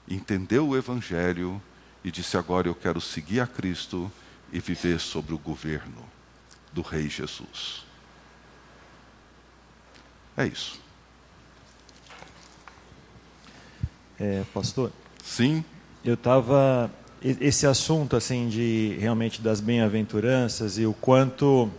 [0.07, 1.61] entendeu o Evangelho
[2.03, 4.11] e disse: agora eu quero seguir a Cristo
[4.51, 6.03] e viver sobre o governo
[6.71, 7.85] do Rei Jesus.
[10.35, 10.79] É isso.
[14.19, 14.91] É, pastor?
[15.23, 15.63] Sim.
[16.03, 16.91] Eu estava
[17.23, 21.69] esse assunto assim de realmente das bem-aventuranças e o quanto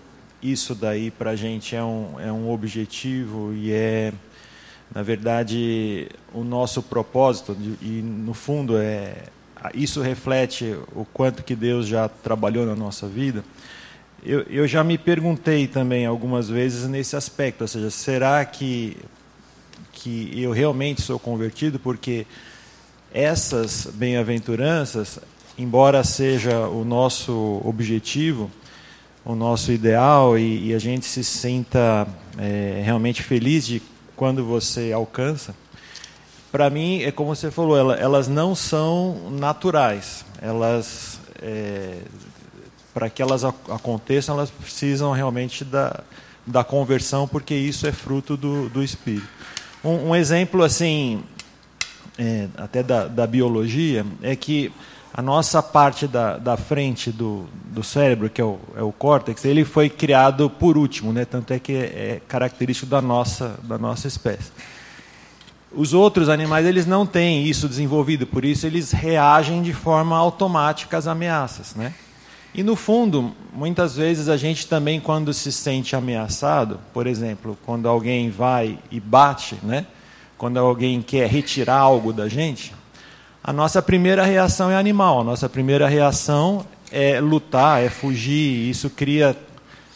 [0.40, 4.12] isso daí para a gente é um, é um objetivo e é
[4.94, 9.24] na verdade o nosso propósito e no fundo é
[9.74, 13.44] isso reflete o quanto que Deus já trabalhou na nossa vida.
[14.24, 18.96] Eu, eu já me perguntei também algumas vezes nesse aspecto, ou seja, será que
[20.02, 22.26] que eu realmente sou convertido, porque
[23.14, 25.20] essas bem-aventuranças,
[25.56, 28.50] embora seja o nosso objetivo,
[29.24, 33.80] o nosso ideal, e, e a gente se sinta é, realmente feliz de
[34.16, 35.54] quando você alcança,
[36.52, 40.22] para mim, é como você falou, elas não são naturais.
[40.40, 41.96] Elas, é,
[42.92, 46.04] para que elas aconteçam, elas precisam realmente da,
[46.46, 49.26] da conversão, porque isso é fruto do, do Espírito.
[49.82, 51.24] Um, um exemplo assim,
[52.18, 54.70] é, até da, da, biologia, é que
[55.14, 59.42] a nossa parte da, da frente do, do cérebro, que é o, é o córtex,
[59.46, 61.24] ele foi criado por último, né?
[61.24, 64.52] tanto é que é, é característico da nossa, da nossa espécie.
[65.74, 70.98] Os outros animais eles não têm isso desenvolvido, por isso eles reagem de forma automática
[70.98, 71.74] às ameaças.
[71.74, 71.94] Né?
[72.54, 77.88] E no fundo, muitas vezes a gente também, quando se sente ameaçado, por exemplo, quando
[77.88, 79.86] alguém vai e bate, né?
[80.36, 82.74] quando alguém quer retirar algo da gente,
[83.42, 88.90] a nossa primeira reação é animal, a nossa primeira reação é lutar, é fugir, isso
[88.90, 89.36] cria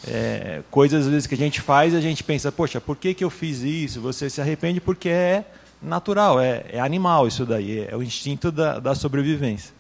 [0.07, 3.13] é, coisas às vezes que a gente faz e a gente pensa, poxa, por que,
[3.13, 4.01] que eu fiz isso?
[4.01, 5.45] Você se arrepende porque é
[5.87, 9.75] natural, é, é animal isso daí, é o instinto da, da sobrevivência.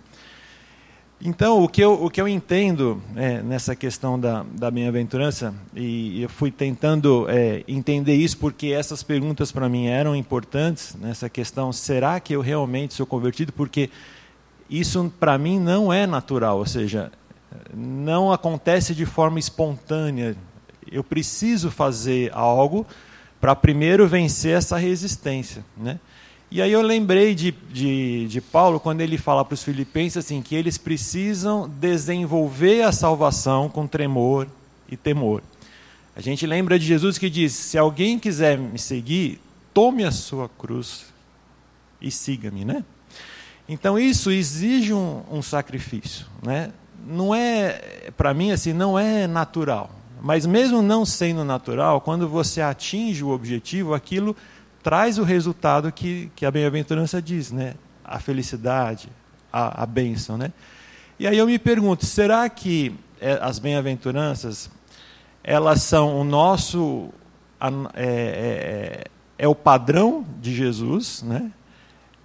[1.20, 6.22] Então, o que eu, o que eu entendo é, nessa questão da, da bem-aventurança, e
[6.22, 11.72] eu fui tentando é, entender isso porque essas perguntas para mim eram importantes, nessa questão,
[11.72, 13.50] será que eu realmente sou convertido?
[13.50, 13.88] Porque
[14.68, 17.10] isso para mim não é natural, ou seja,
[17.74, 20.36] não acontece de forma espontânea.
[20.90, 22.86] Eu preciso fazer algo
[23.40, 25.64] para primeiro vencer essa resistência.
[25.76, 25.98] Né?
[26.50, 30.40] E aí eu lembrei de, de, de Paulo quando ele fala para os filipenses assim,
[30.40, 34.46] que eles precisam desenvolver a salvação com tremor
[34.88, 35.42] e temor.
[36.14, 39.40] A gente lembra de Jesus que diz: se alguém quiser me seguir,
[39.74, 41.06] tome a sua cruz
[42.00, 42.84] e siga-me, né?
[43.68, 46.72] Então isso exige um, um sacrifício, né?
[47.04, 49.90] Não é, para mim assim, não é natural.
[50.20, 54.36] Mas mesmo não sendo natural, quando você atinge o objetivo, aquilo
[54.82, 57.74] traz o resultado que, que a bem-aventurança diz, né?
[58.04, 59.08] A felicidade,
[59.52, 60.52] a, a bênção, né?
[61.18, 64.70] E aí eu me pergunto, será que é, as bem-aventuranças
[65.42, 67.10] elas são o nosso
[67.94, 69.04] é, é,
[69.38, 71.52] é, o padrão de Jesus, né?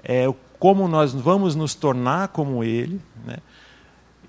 [0.03, 0.25] É
[0.57, 3.37] como nós vamos nos tornar como Ele, né?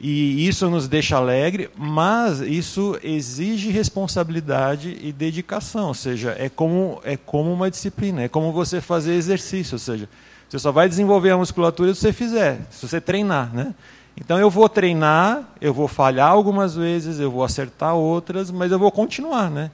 [0.05, 7.00] E isso nos deixa alegre, mas isso exige responsabilidade e dedicação, ou seja, é como,
[7.05, 10.09] é como uma disciplina, é como você fazer exercício, ou seja,
[10.48, 13.72] você só vai desenvolver a musculatura se você fizer, se você treinar, né?
[14.16, 18.80] Então eu vou treinar, eu vou falhar algumas vezes, eu vou acertar outras, mas eu
[18.80, 19.70] vou continuar, né?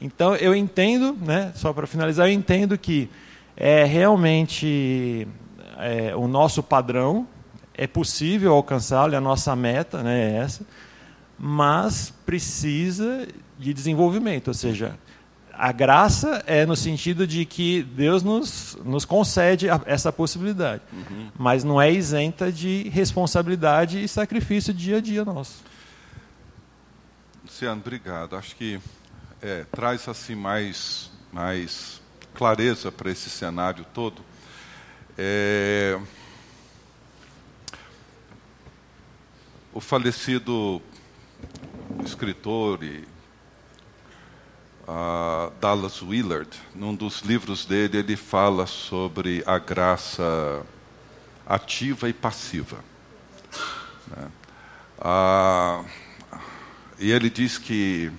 [0.00, 1.52] Então eu entendo, né?
[1.54, 3.08] Só para finalizar, eu entendo que
[3.56, 5.28] é realmente
[5.78, 7.28] é, o nosso padrão
[7.74, 10.66] é possível alcançá-lo, a nossa meta né, é essa,
[11.38, 13.26] mas precisa
[13.58, 14.98] de desenvolvimento, ou seja,
[15.52, 21.30] a graça é no sentido de que Deus nos, nos concede a, essa possibilidade, uhum.
[21.38, 25.62] mas não é isenta de responsabilidade e sacrifício dia a dia nosso.
[27.44, 28.34] Luciano, obrigado.
[28.34, 28.80] Acho que
[29.40, 32.00] é, traz assim mais, mais
[32.34, 34.22] clareza para esse cenário todo.
[35.18, 35.98] É,
[39.72, 40.82] o falecido
[42.04, 43.04] escritor e
[44.86, 50.62] uh, Dallas Willard, num dos livros dele, ele fala sobre a graça
[51.46, 52.78] ativa e passiva.
[54.08, 54.28] Né?
[54.98, 55.84] Uh,
[56.98, 58.12] e ele diz que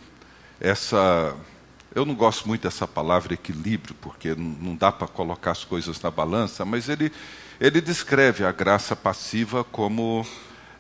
[0.59, 1.35] essa.
[1.95, 6.09] Eu não gosto muito dessa palavra equilíbrio, porque não dá para colocar as coisas na
[6.09, 7.11] balança, mas ele,
[7.61, 10.25] ele descreve a graça passiva como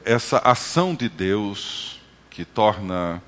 [0.05, 1.99] essa ação de Deus
[2.29, 3.21] que torna,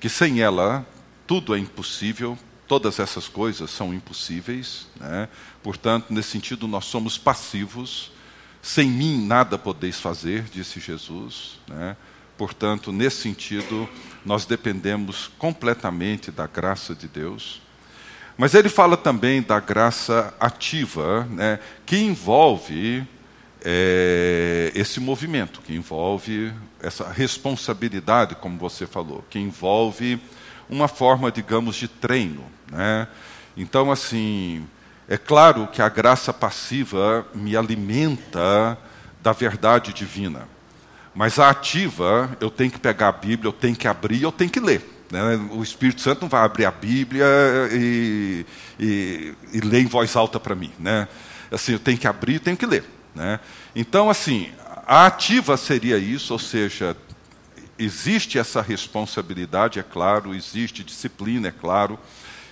[0.00, 0.86] que sem ela
[1.26, 4.86] tudo é impossível, todas essas coisas são impossíveis.
[4.98, 5.28] Né?
[5.62, 8.12] Portanto, nesse sentido, nós somos passivos.
[8.62, 11.58] Sem mim nada podeis fazer, disse Jesus.
[11.68, 11.96] Né?
[12.36, 13.88] Portanto, nesse sentido,
[14.24, 17.60] nós dependemos completamente da graça de Deus.
[18.38, 23.04] Mas ele fala também da graça ativa, né, que envolve
[23.64, 30.20] é, esse movimento, que envolve essa responsabilidade, como você falou, que envolve
[30.68, 32.44] uma forma, digamos, de treino.
[32.70, 33.08] Né?
[33.56, 34.66] Então, assim,
[35.08, 38.78] é claro que a graça passiva me alimenta
[39.22, 40.46] da verdade divina.
[41.14, 44.50] Mas a ativa, eu tenho que pegar a Bíblia, eu tenho que abrir, eu tenho
[44.50, 44.98] que ler.
[45.10, 45.48] Né?
[45.50, 47.26] O Espírito Santo não vai abrir a Bíblia
[47.72, 48.46] e,
[48.78, 50.70] e, e ler em voz alta para mim.
[50.78, 51.08] Né?
[51.50, 52.84] Assim, eu tenho que abrir e tenho que ler.
[53.14, 53.40] Né?
[53.74, 54.50] Então, assim,
[54.86, 56.96] a ativa seria isso, ou seja,
[57.78, 61.98] existe essa responsabilidade, é claro, existe disciplina, é claro,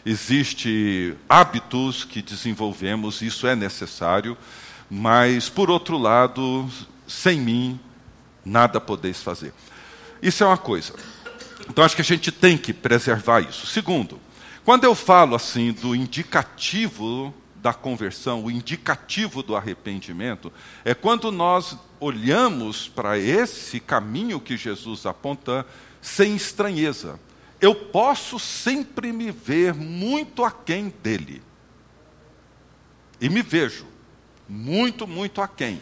[0.04, 4.36] existe hábitos que desenvolvemos, isso é necessário,
[4.88, 6.68] mas, por outro lado,
[7.06, 7.80] sem mim
[8.44, 9.52] nada podeis fazer.
[10.22, 10.94] Isso é uma coisa.
[11.68, 13.66] Então acho que a gente tem que preservar isso.
[13.66, 14.20] Segundo,
[14.64, 20.52] quando eu falo assim do indicativo da conversão, o indicativo do arrependimento,
[20.84, 25.66] é quando nós olhamos para esse caminho que Jesus aponta
[26.00, 27.18] sem estranheza.
[27.60, 31.42] Eu posso sempre me ver muito aquém dele.
[33.20, 33.86] E me vejo
[34.48, 35.80] muito, muito aquém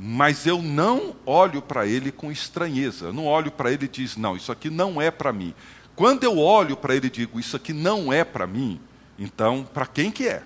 [0.00, 3.12] mas eu não olho para ele com estranheza.
[3.12, 5.52] Não olho para ele e diz: "Não, isso aqui não é para mim".
[5.96, 8.80] Quando eu olho para ele e digo: "Isso aqui não é para mim",
[9.18, 10.44] então para quem que é?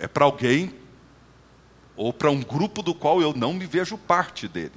[0.00, 0.74] É para alguém
[1.96, 4.72] ou para um grupo do qual eu não me vejo parte dele.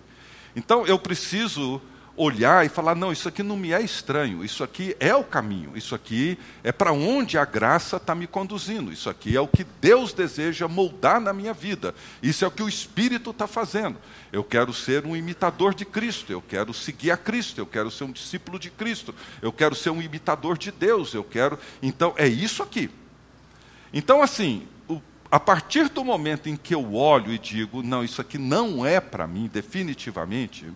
[0.55, 1.81] Então eu preciso
[2.15, 5.75] olhar e falar: não, isso aqui não me é estranho, isso aqui é o caminho,
[5.75, 9.63] isso aqui é para onde a graça está me conduzindo, isso aqui é o que
[9.63, 13.97] Deus deseja moldar na minha vida, isso é o que o Espírito está fazendo.
[14.31, 18.03] Eu quero ser um imitador de Cristo, eu quero seguir a Cristo, eu quero ser
[18.03, 21.57] um discípulo de Cristo, eu quero ser um imitador de Deus, eu quero.
[21.81, 22.89] Então, é isso aqui.
[23.91, 24.67] Então, assim,
[25.33, 28.99] a partir do momento em que eu olho e digo, não, isso aqui não é
[28.99, 30.71] para mim, definitivamente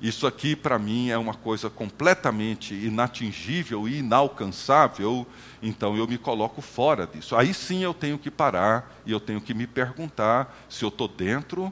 [0.00, 5.26] isso aqui, para mim, é uma coisa completamente inatingível e inalcançável,
[5.62, 7.36] então eu me coloco fora disso.
[7.36, 11.06] Aí sim eu tenho que parar e eu tenho que me perguntar se eu estou
[11.06, 11.70] dentro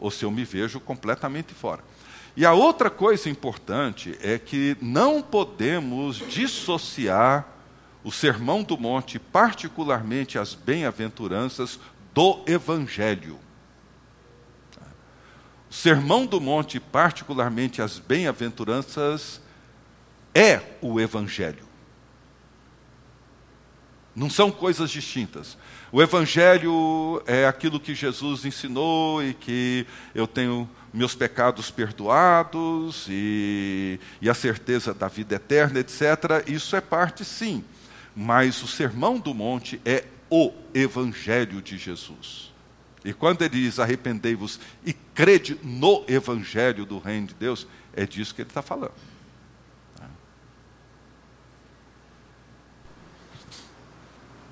[0.00, 1.84] ou se eu me vejo completamente fora.
[2.34, 7.57] E a outra coisa importante é que não podemos dissociar
[8.08, 11.78] o Sermão do Monte, particularmente as bem-aventuranças,
[12.14, 13.38] do Evangelho.
[15.70, 19.42] O Sermão do Monte, particularmente as bem-aventuranças,
[20.34, 21.66] é o Evangelho.
[24.16, 25.58] Não são coisas distintas.
[25.92, 34.00] O Evangelho é aquilo que Jesus ensinou e que eu tenho meus pecados perdoados e,
[34.22, 36.42] e, a certeza da vida eterna, etc.
[36.46, 37.62] Isso é parte, sim.
[38.20, 42.52] Mas o Sermão do Monte é o Evangelho de Jesus.
[43.04, 47.64] E quando ele diz arrependei-vos e crede no Evangelho do Reino de Deus,
[47.94, 48.90] é disso que ele está falando.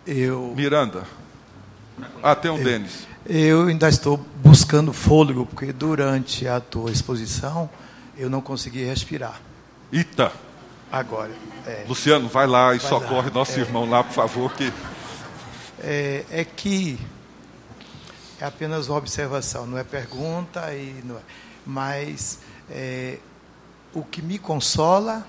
[0.06, 1.02] Eu, Miranda.
[2.22, 3.08] Ah, tem um eu, Denis.
[3.26, 7.68] Eu ainda estou buscando fôlego, porque durante a tua exposição
[8.16, 9.40] eu não consegui respirar.
[9.90, 10.45] Ita.
[10.90, 11.32] Agora.
[11.66, 13.34] É, Luciano, vai lá e vai socorre lá.
[13.34, 14.52] nosso é, irmão lá, por favor.
[14.54, 14.72] Que...
[15.80, 16.98] É, é que
[18.40, 21.22] É apenas uma observação, não é pergunta e não é.
[21.64, 22.38] Mas
[22.70, 23.18] é,
[23.92, 25.26] o que me consola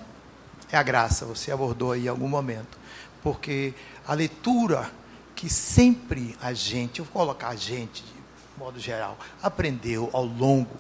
[0.71, 1.25] é a graça.
[1.25, 2.77] Você abordou aí em algum momento,
[3.23, 3.73] porque
[4.05, 4.91] a leitura
[5.35, 8.17] que sempre a gente, eu vou colocar a gente de
[8.57, 10.75] modo geral, aprendeu ao longo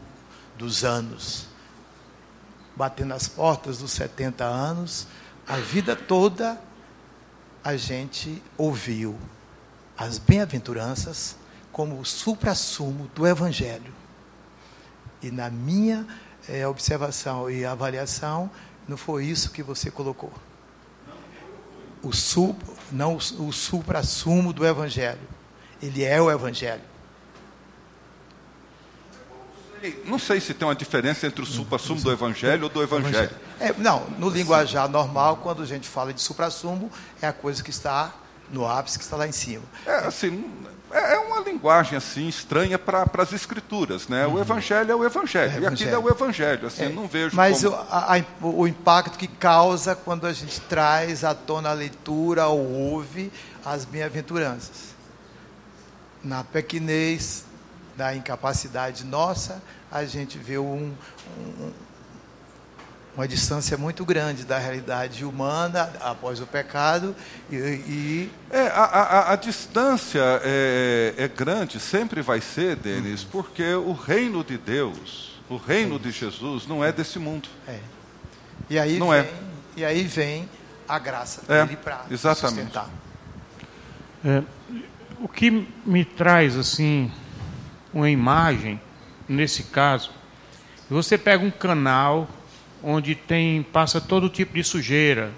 [0.57, 1.46] dos anos,
[2.77, 5.07] batendo as portas dos 70 anos,
[5.47, 6.61] a vida toda
[7.63, 9.17] a gente ouviu
[9.97, 11.35] as bem-aventuranças
[11.71, 13.91] como o supra-sumo do Evangelho.
[15.23, 16.05] E na minha
[16.47, 18.49] é, observação e avaliação,
[18.87, 20.31] não foi isso que você colocou.
[22.03, 22.61] O sup,
[22.91, 25.27] não o, o supra-sumo do Evangelho.
[25.81, 26.83] Ele é o Evangelho.
[30.05, 33.31] Não sei se tem uma diferença entre o supra-sumo do Evangelho ou do Evangelho.
[33.59, 37.69] É, não, no linguajar normal, quando a gente fala de supra-sumo, é a coisa que
[37.69, 38.13] está
[38.51, 39.63] no ápice, que está lá em cima.
[39.85, 40.49] É, assim,
[40.91, 44.25] é, é uma linguagem assim estranha para as escrituras, né?
[44.25, 44.35] Uhum.
[44.35, 46.67] O Evangelho é o Evangelho, é e aquilo é o Evangelho.
[46.67, 47.35] Assim, é, não vejo.
[47.35, 47.75] Mas como...
[47.75, 52.59] o, a, o impacto que causa quando a gente traz à tona a leitura ou
[52.71, 53.31] ouve
[53.65, 54.95] as bem-aventuranças.
[56.23, 57.46] Na pequenez
[57.97, 60.93] da incapacidade nossa, a gente vê um,
[61.39, 61.71] um,
[63.15, 67.15] uma distância muito grande da realidade humana após o pecado
[67.51, 68.31] e, e...
[68.51, 73.29] É, a, a, a, distância é, é, grande sempre vai ser Denis uhum.
[73.31, 77.49] porque o reino de Deus o reino é de Jesus não é desse mundo.
[77.67, 77.79] É.
[78.69, 79.33] e aí não vem, é
[79.77, 80.47] e aí vem
[80.87, 82.89] a graça é, dele para sustentar.
[84.23, 84.43] É,
[85.19, 87.11] o que me traz assim
[87.93, 88.79] uma imagem,
[89.27, 90.11] nesse caso,
[90.89, 92.27] você pega um canal
[92.83, 95.31] onde tem passa todo tipo de sujeira,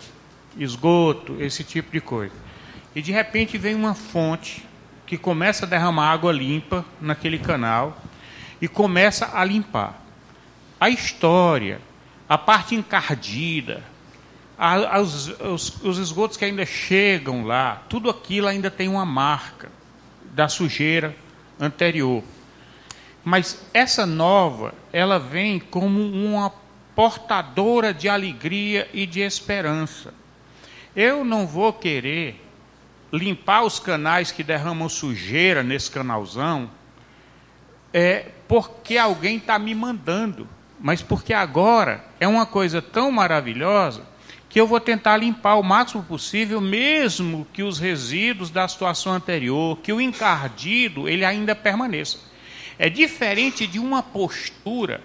[0.58, 2.34] esgoto, esse tipo de coisa.
[2.96, 4.66] E de repente vem uma fonte
[5.06, 8.00] que começa a derramar água limpa naquele canal
[8.62, 10.02] e começa a limpar.
[10.80, 11.82] A história,
[12.28, 13.84] a parte encardida,
[14.58, 19.72] a, os, os, os esgotos que ainda chegam lá, tudo aquilo ainda tem uma marca
[20.34, 21.16] da sujeira
[21.60, 22.24] anterior.
[23.24, 26.52] Mas essa nova, ela vem como uma
[26.96, 30.14] portadora de alegria e de esperança.
[30.96, 32.46] Eu não vou querer
[33.12, 36.70] limpar os canais que derramam sujeira nesse canalzão,
[37.94, 40.48] é porque alguém está me mandando,
[40.80, 44.08] mas porque agora é uma coisa tão maravilhosa
[44.48, 49.78] que eu vou tentar limpar o máximo possível, mesmo que os resíduos da situação anterior,
[49.78, 52.29] que o encardido, ele ainda permaneça.
[52.80, 55.02] É diferente de uma postura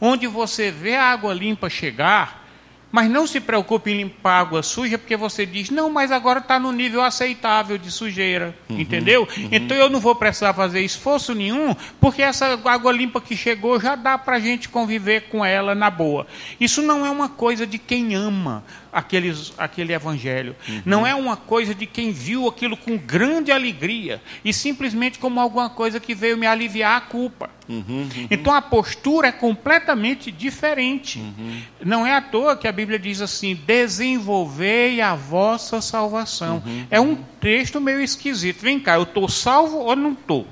[0.00, 2.46] onde você vê a água limpa chegar,
[2.90, 6.38] mas não se preocupe em limpar a água suja, porque você diz, não, mas agora
[6.38, 9.28] está no nível aceitável de sujeira, uhum, entendeu?
[9.36, 9.48] Uhum.
[9.52, 13.94] Então eu não vou precisar fazer esforço nenhum, porque essa água limpa que chegou já
[13.94, 16.26] dá para a gente conviver com ela na boa.
[16.58, 20.54] Isso não é uma coisa de quem ama aqueles, aquele evangelho.
[20.68, 20.82] Uhum.
[20.84, 25.70] Não é uma coisa de quem viu aquilo com grande alegria e simplesmente como alguma
[25.70, 27.50] coisa que veio me aliviar a culpa.
[27.68, 28.26] Uhum, uhum.
[28.30, 31.18] Então a postura é completamente diferente.
[31.18, 31.60] Uhum.
[31.84, 36.62] Não é à toa que a Bíblia diz assim: desenvolvei a vossa salvação.
[36.64, 36.86] Uhum.
[36.90, 38.62] É um texto meio esquisito.
[38.62, 40.46] Vem cá, eu estou salvo ou não estou?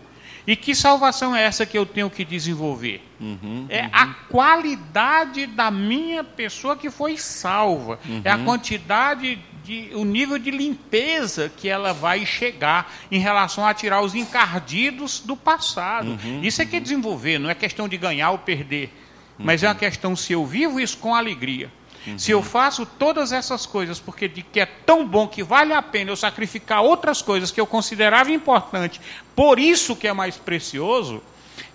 [0.47, 3.03] E que salvação é essa que eu tenho que desenvolver?
[3.19, 3.89] Uhum, é uhum.
[3.93, 7.99] a qualidade da minha pessoa que foi salva.
[8.07, 8.21] Uhum.
[8.25, 13.75] É a quantidade de, o nível de limpeza que ela vai chegar em relação a
[13.75, 16.19] tirar os encardidos do passado.
[16.25, 18.93] Uhum, isso é que é desenvolver, não é questão de ganhar ou perder.
[19.39, 19.79] Mas é uma uhum.
[19.79, 21.71] questão se eu vivo isso com alegria.
[22.07, 22.19] Uhum.
[22.19, 25.83] Se eu faço todas essas coisas porque de que é tão bom que vale a
[25.83, 29.01] pena eu sacrificar outras coisas que eu considerava importante,
[29.35, 31.23] por isso que é mais precioso,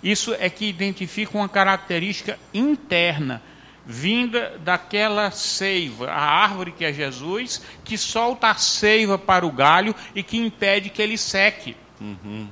[0.02, 3.42] isso é que identifica uma característica interna
[3.84, 9.94] vinda daquela seiva, a árvore que é Jesus, que solta a seiva para o galho
[10.14, 11.76] e que impede que ele seque.
[12.00, 12.48] Uhum.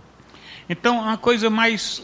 [0.68, 2.02] Então, uma coisa mais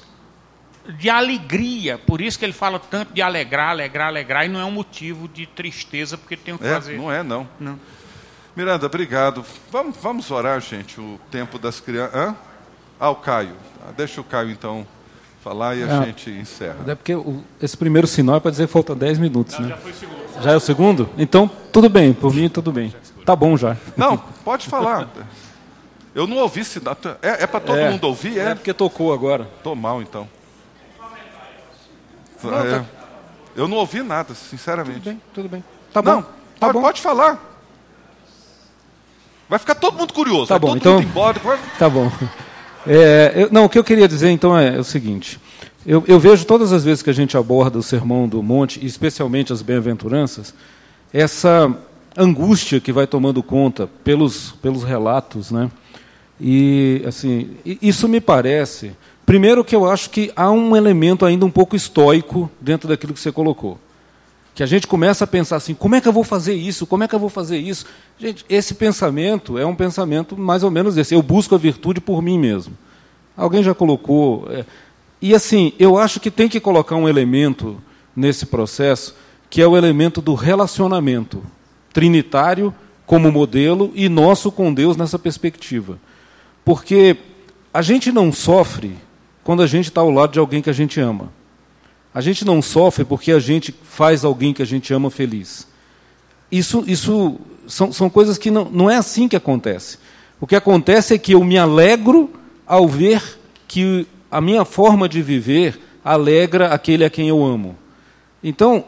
[0.89, 1.99] de alegria.
[1.99, 5.29] Por isso que ele fala tanto de alegrar, alegrar, alegrar, e não é um motivo
[5.29, 6.97] de tristeza, porque tem o que é, fazer.
[6.97, 7.49] Não é, não.
[7.59, 7.79] não.
[8.55, 9.45] Miranda, obrigado.
[9.71, 12.15] Vamos, vamos orar, gente, o tempo das crianças.
[12.15, 12.37] Hã?
[12.99, 13.55] Ah, o Caio.
[13.87, 14.87] Ah, deixa o Caio, então,
[15.47, 16.79] falar e a é, gente encerra.
[16.89, 19.69] É porque o, esse primeiro sinal é para dizer que faltam 10 minutos, não, né?
[19.69, 20.43] Já foi o segundo.
[20.43, 21.09] Já é o segundo?
[21.17, 22.93] Então, tudo bem, por mim, tudo bem.
[23.25, 23.77] Tá bom já.
[23.97, 25.09] Não, pode falar.
[26.13, 26.97] Eu não ouvi sinal.
[27.23, 28.39] É, é para todo é, mundo ouvir?
[28.39, 28.51] É?
[28.51, 29.49] é porque tocou agora.
[29.63, 30.29] Tô mal, então.
[32.43, 32.85] Não, é, tá...
[33.55, 35.01] Eu não ouvi nada, sinceramente.
[35.01, 35.65] Tudo bem, tudo bem.
[35.93, 36.11] Tá bom.
[36.11, 36.29] Não, tá
[36.59, 36.83] pode, bom.
[36.83, 37.41] pode falar.
[39.49, 40.49] Vai ficar todo mundo curioso.
[40.49, 40.95] Tá bom, todo então.
[40.95, 41.39] Mundo embora,
[41.79, 42.11] Tá bom.
[42.87, 45.41] É, eu, não, o que eu queria dizer então é, é o seguinte:
[45.85, 49.53] eu, eu, vejo todas as vezes que a gente aborda o Sermão do Monte, especialmente
[49.53, 50.55] as bem-aventuranças,
[51.13, 51.77] essa
[52.17, 55.71] angústia que vai tomando conta pelos, pelos relatos, né?
[56.41, 58.93] E assim, isso me parece,
[59.25, 63.21] primeiro que eu acho que há um elemento ainda um pouco estoico dentro daquilo que
[63.21, 63.79] você colocou.
[64.57, 66.87] Que a gente começa a pensar assim, como é que eu vou fazer isso?
[66.87, 67.85] Como é que eu vou fazer isso?
[68.19, 71.15] Gente, esse pensamento é um pensamento mais ou menos esse.
[71.15, 72.73] Eu busco a virtude por mim mesmo.
[73.37, 74.49] Alguém já colocou.
[74.51, 74.65] É,
[75.21, 77.77] e assim, eu acho que tem que colocar um elemento
[78.17, 79.15] nesse processo,
[79.51, 81.45] que é o elemento do relacionamento
[81.93, 85.99] trinitário como modelo e nosso com Deus nessa perspectiva.
[86.65, 87.19] Porque
[87.75, 88.97] a gente não sofre
[89.45, 91.31] quando a gente está ao lado de alguém que a gente ama.
[92.17, 95.67] A gente não sofre porque a gente faz alguém que a gente ama feliz.
[96.51, 97.39] Isso, isso
[97.69, 99.99] são, são coisas que não, não é assim que acontece.
[100.41, 102.31] O que acontece é que eu me alegro
[102.67, 103.39] ao ver
[103.69, 107.77] que a minha forma de viver alegra aquele a quem eu amo.
[108.43, 108.87] Então,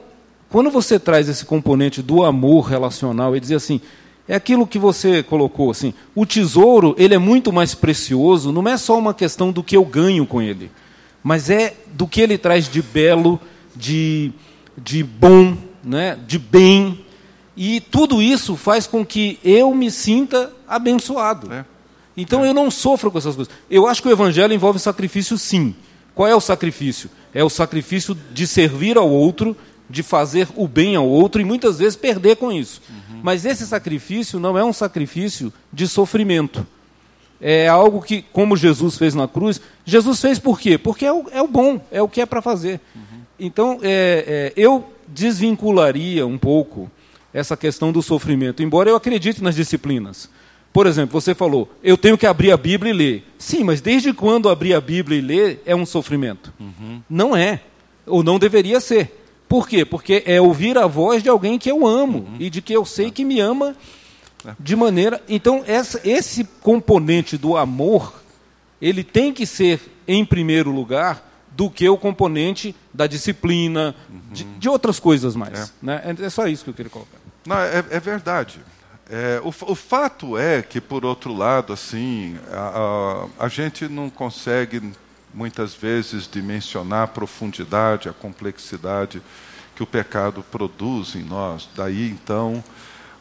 [0.48, 3.78] quando você traz esse componente do amor relacional e dizer assim,
[4.26, 5.92] é aquilo que você colocou assim.
[6.14, 8.50] O tesouro ele é muito mais precioso.
[8.52, 10.70] Não é só uma questão do que eu ganho com ele,
[11.22, 13.40] mas é do que ele traz de belo,
[13.74, 14.32] de,
[14.76, 17.04] de bom, né, de bem.
[17.56, 21.52] E tudo isso faz com que eu me sinta abençoado.
[21.52, 21.64] É.
[22.16, 22.48] Então é.
[22.48, 23.52] eu não sofro com essas coisas.
[23.70, 25.74] Eu acho que o evangelho envolve sacrifício, sim.
[26.14, 27.10] Qual é o sacrifício?
[27.32, 29.56] É o sacrifício de servir ao outro,
[29.88, 32.82] de fazer o bem ao outro e muitas vezes perder com isso.
[32.88, 33.20] Uhum.
[33.22, 36.66] Mas esse sacrifício não é um sacrifício de sofrimento.
[37.40, 40.76] É algo que, como Jesus fez na cruz, Jesus fez por quê?
[40.76, 42.80] Porque é o, é o bom, é o que é para fazer.
[42.94, 43.20] Uhum.
[43.38, 46.90] Então, é, é, eu desvincularia um pouco
[47.32, 50.28] essa questão do sofrimento, embora eu acredite nas disciplinas.
[50.72, 53.24] Por exemplo, você falou, eu tenho que abrir a Bíblia e ler.
[53.38, 56.52] Sim, mas desde quando abrir a Bíblia e ler é um sofrimento?
[56.58, 57.00] Uhum.
[57.08, 57.60] Não é,
[58.06, 59.14] ou não deveria ser.
[59.48, 59.84] Por quê?
[59.84, 62.36] Porque é ouvir a voz de alguém que eu amo uhum.
[62.38, 63.74] e de que eu sei que me ama.
[64.58, 65.22] De maneira.
[65.28, 68.22] Então, essa, esse componente do amor,
[68.80, 74.20] ele tem que ser, em primeiro lugar, do que o componente da disciplina, uhum.
[74.30, 75.58] de, de, outras coisas mais.
[75.58, 75.68] É.
[75.82, 76.02] Né?
[76.04, 77.18] É, é só isso que eu queria colocar.
[77.44, 78.60] Não, é, é verdade.
[79.10, 84.10] É, o, o, fato é que, por outro lado, assim, a, a, a gente não
[84.10, 84.92] consegue
[85.32, 89.22] muitas vezes dimensionar a profundidade, a complexidade
[89.74, 91.68] que o pecado produz em nós.
[91.74, 92.62] Daí, então,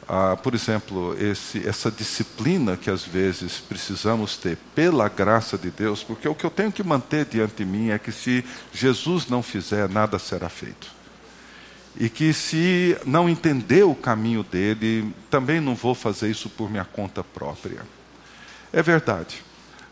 [0.07, 6.01] ah, por exemplo, esse, essa disciplina que às vezes precisamos ter pela graça de Deus,
[6.01, 9.43] porque o que eu tenho que manter diante de mim é que se Jesus não
[9.43, 10.95] fizer, nada será feito.
[11.99, 16.85] E que se não entender o caminho dele, também não vou fazer isso por minha
[16.85, 17.81] conta própria.
[18.71, 19.43] É verdade.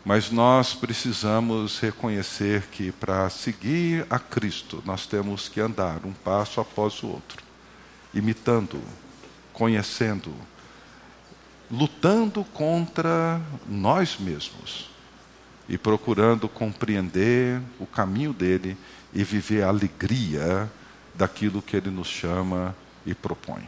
[0.02, 6.60] Mas nós precisamos reconhecer que para seguir a Cristo, nós temos que andar um passo
[6.60, 7.42] após o outro,
[8.14, 8.80] imitando,
[9.56, 10.34] conhecendo,
[11.70, 14.90] lutando contra nós mesmos
[15.66, 18.76] e procurando compreender o caminho dele
[19.14, 20.70] e viver a alegria
[21.14, 22.76] daquilo que ele nos chama
[23.06, 23.66] e propõe.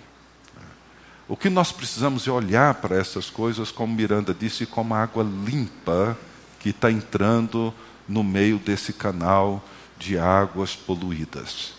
[1.26, 6.18] O que nós precisamos é olhar para essas coisas, como Miranda disse, como água limpa
[6.60, 7.72] que está entrando
[8.06, 9.64] no meio desse canal
[9.98, 11.72] de águas poluídas.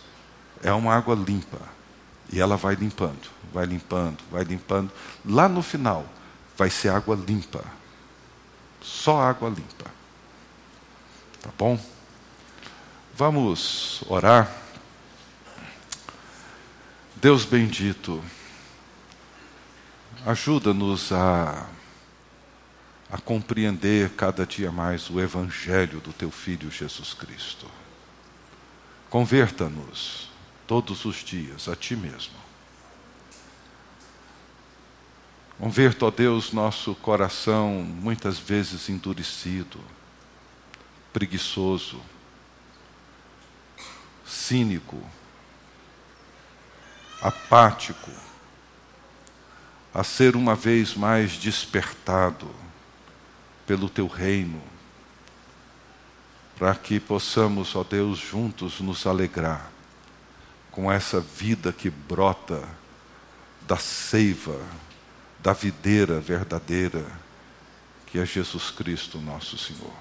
[0.63, 1.78] É uma água limpa.
[2.31, 4.91] E ela vai limpando, vai limpando, vai limpando.
[5.25, 6.05] Lá no final,
[6.57, 7.63] vai ser água limpa.
[8.81, 9.85] Só água limpa.
[11.41, 11.79] Tá bom?
[13.15, 14.49] Vamos orar.
[17.15, 18.23] Deus bendito,
[20.25, 21.67] ajuda-nos a
[23.11, 27.65] a compreender cada dia mais o Evangelho do Teu Filho Jesus Cristo.
[29.09, 30.28] Converta-nos
[30.69, 32.35] todos os dias a Ti mesmo.
[35.57, 39.79] Converta, ó Deus, nosso coração muitas vezes endurecido,
[41.11, 41.99] preguiçoso,
[44.23, 45.01] cínico,
[47.19, 48.11] apático,
[49.91, 52.47] a ser uma vez mais despertado
[53.65, 54.61] pelo teu reino,
[56.59, 59.78] para que possamos, ó Deus, juntos nos alegrar
[60.71, 62.63] com essa vida que brota
[63.67, 64.59] da seiva,
[65.39, 67.05] da videira verdadeira,
[68.07, 69.93] que é Jesus Cristo, nosso Senhor.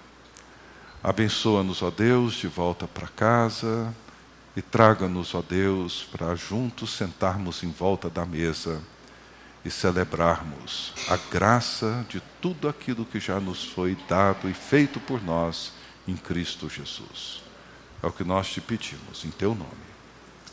[1.03, 3.95] Abençoa-nos, ó Deus, de volta para casa
[4.57, 8.83] e traga-nos, ó Deus, para juntos sentarmos em volta da mesa
[9.65, 15.23] e celebrarmos a graça de tudo aquilo que já nos foi dado e feito por
[15.23, 15.73] nós
[16.07, 17.43] em Cristo Jesus.
[18.03, 19.88] É o que nós te pedimos, em teu nome.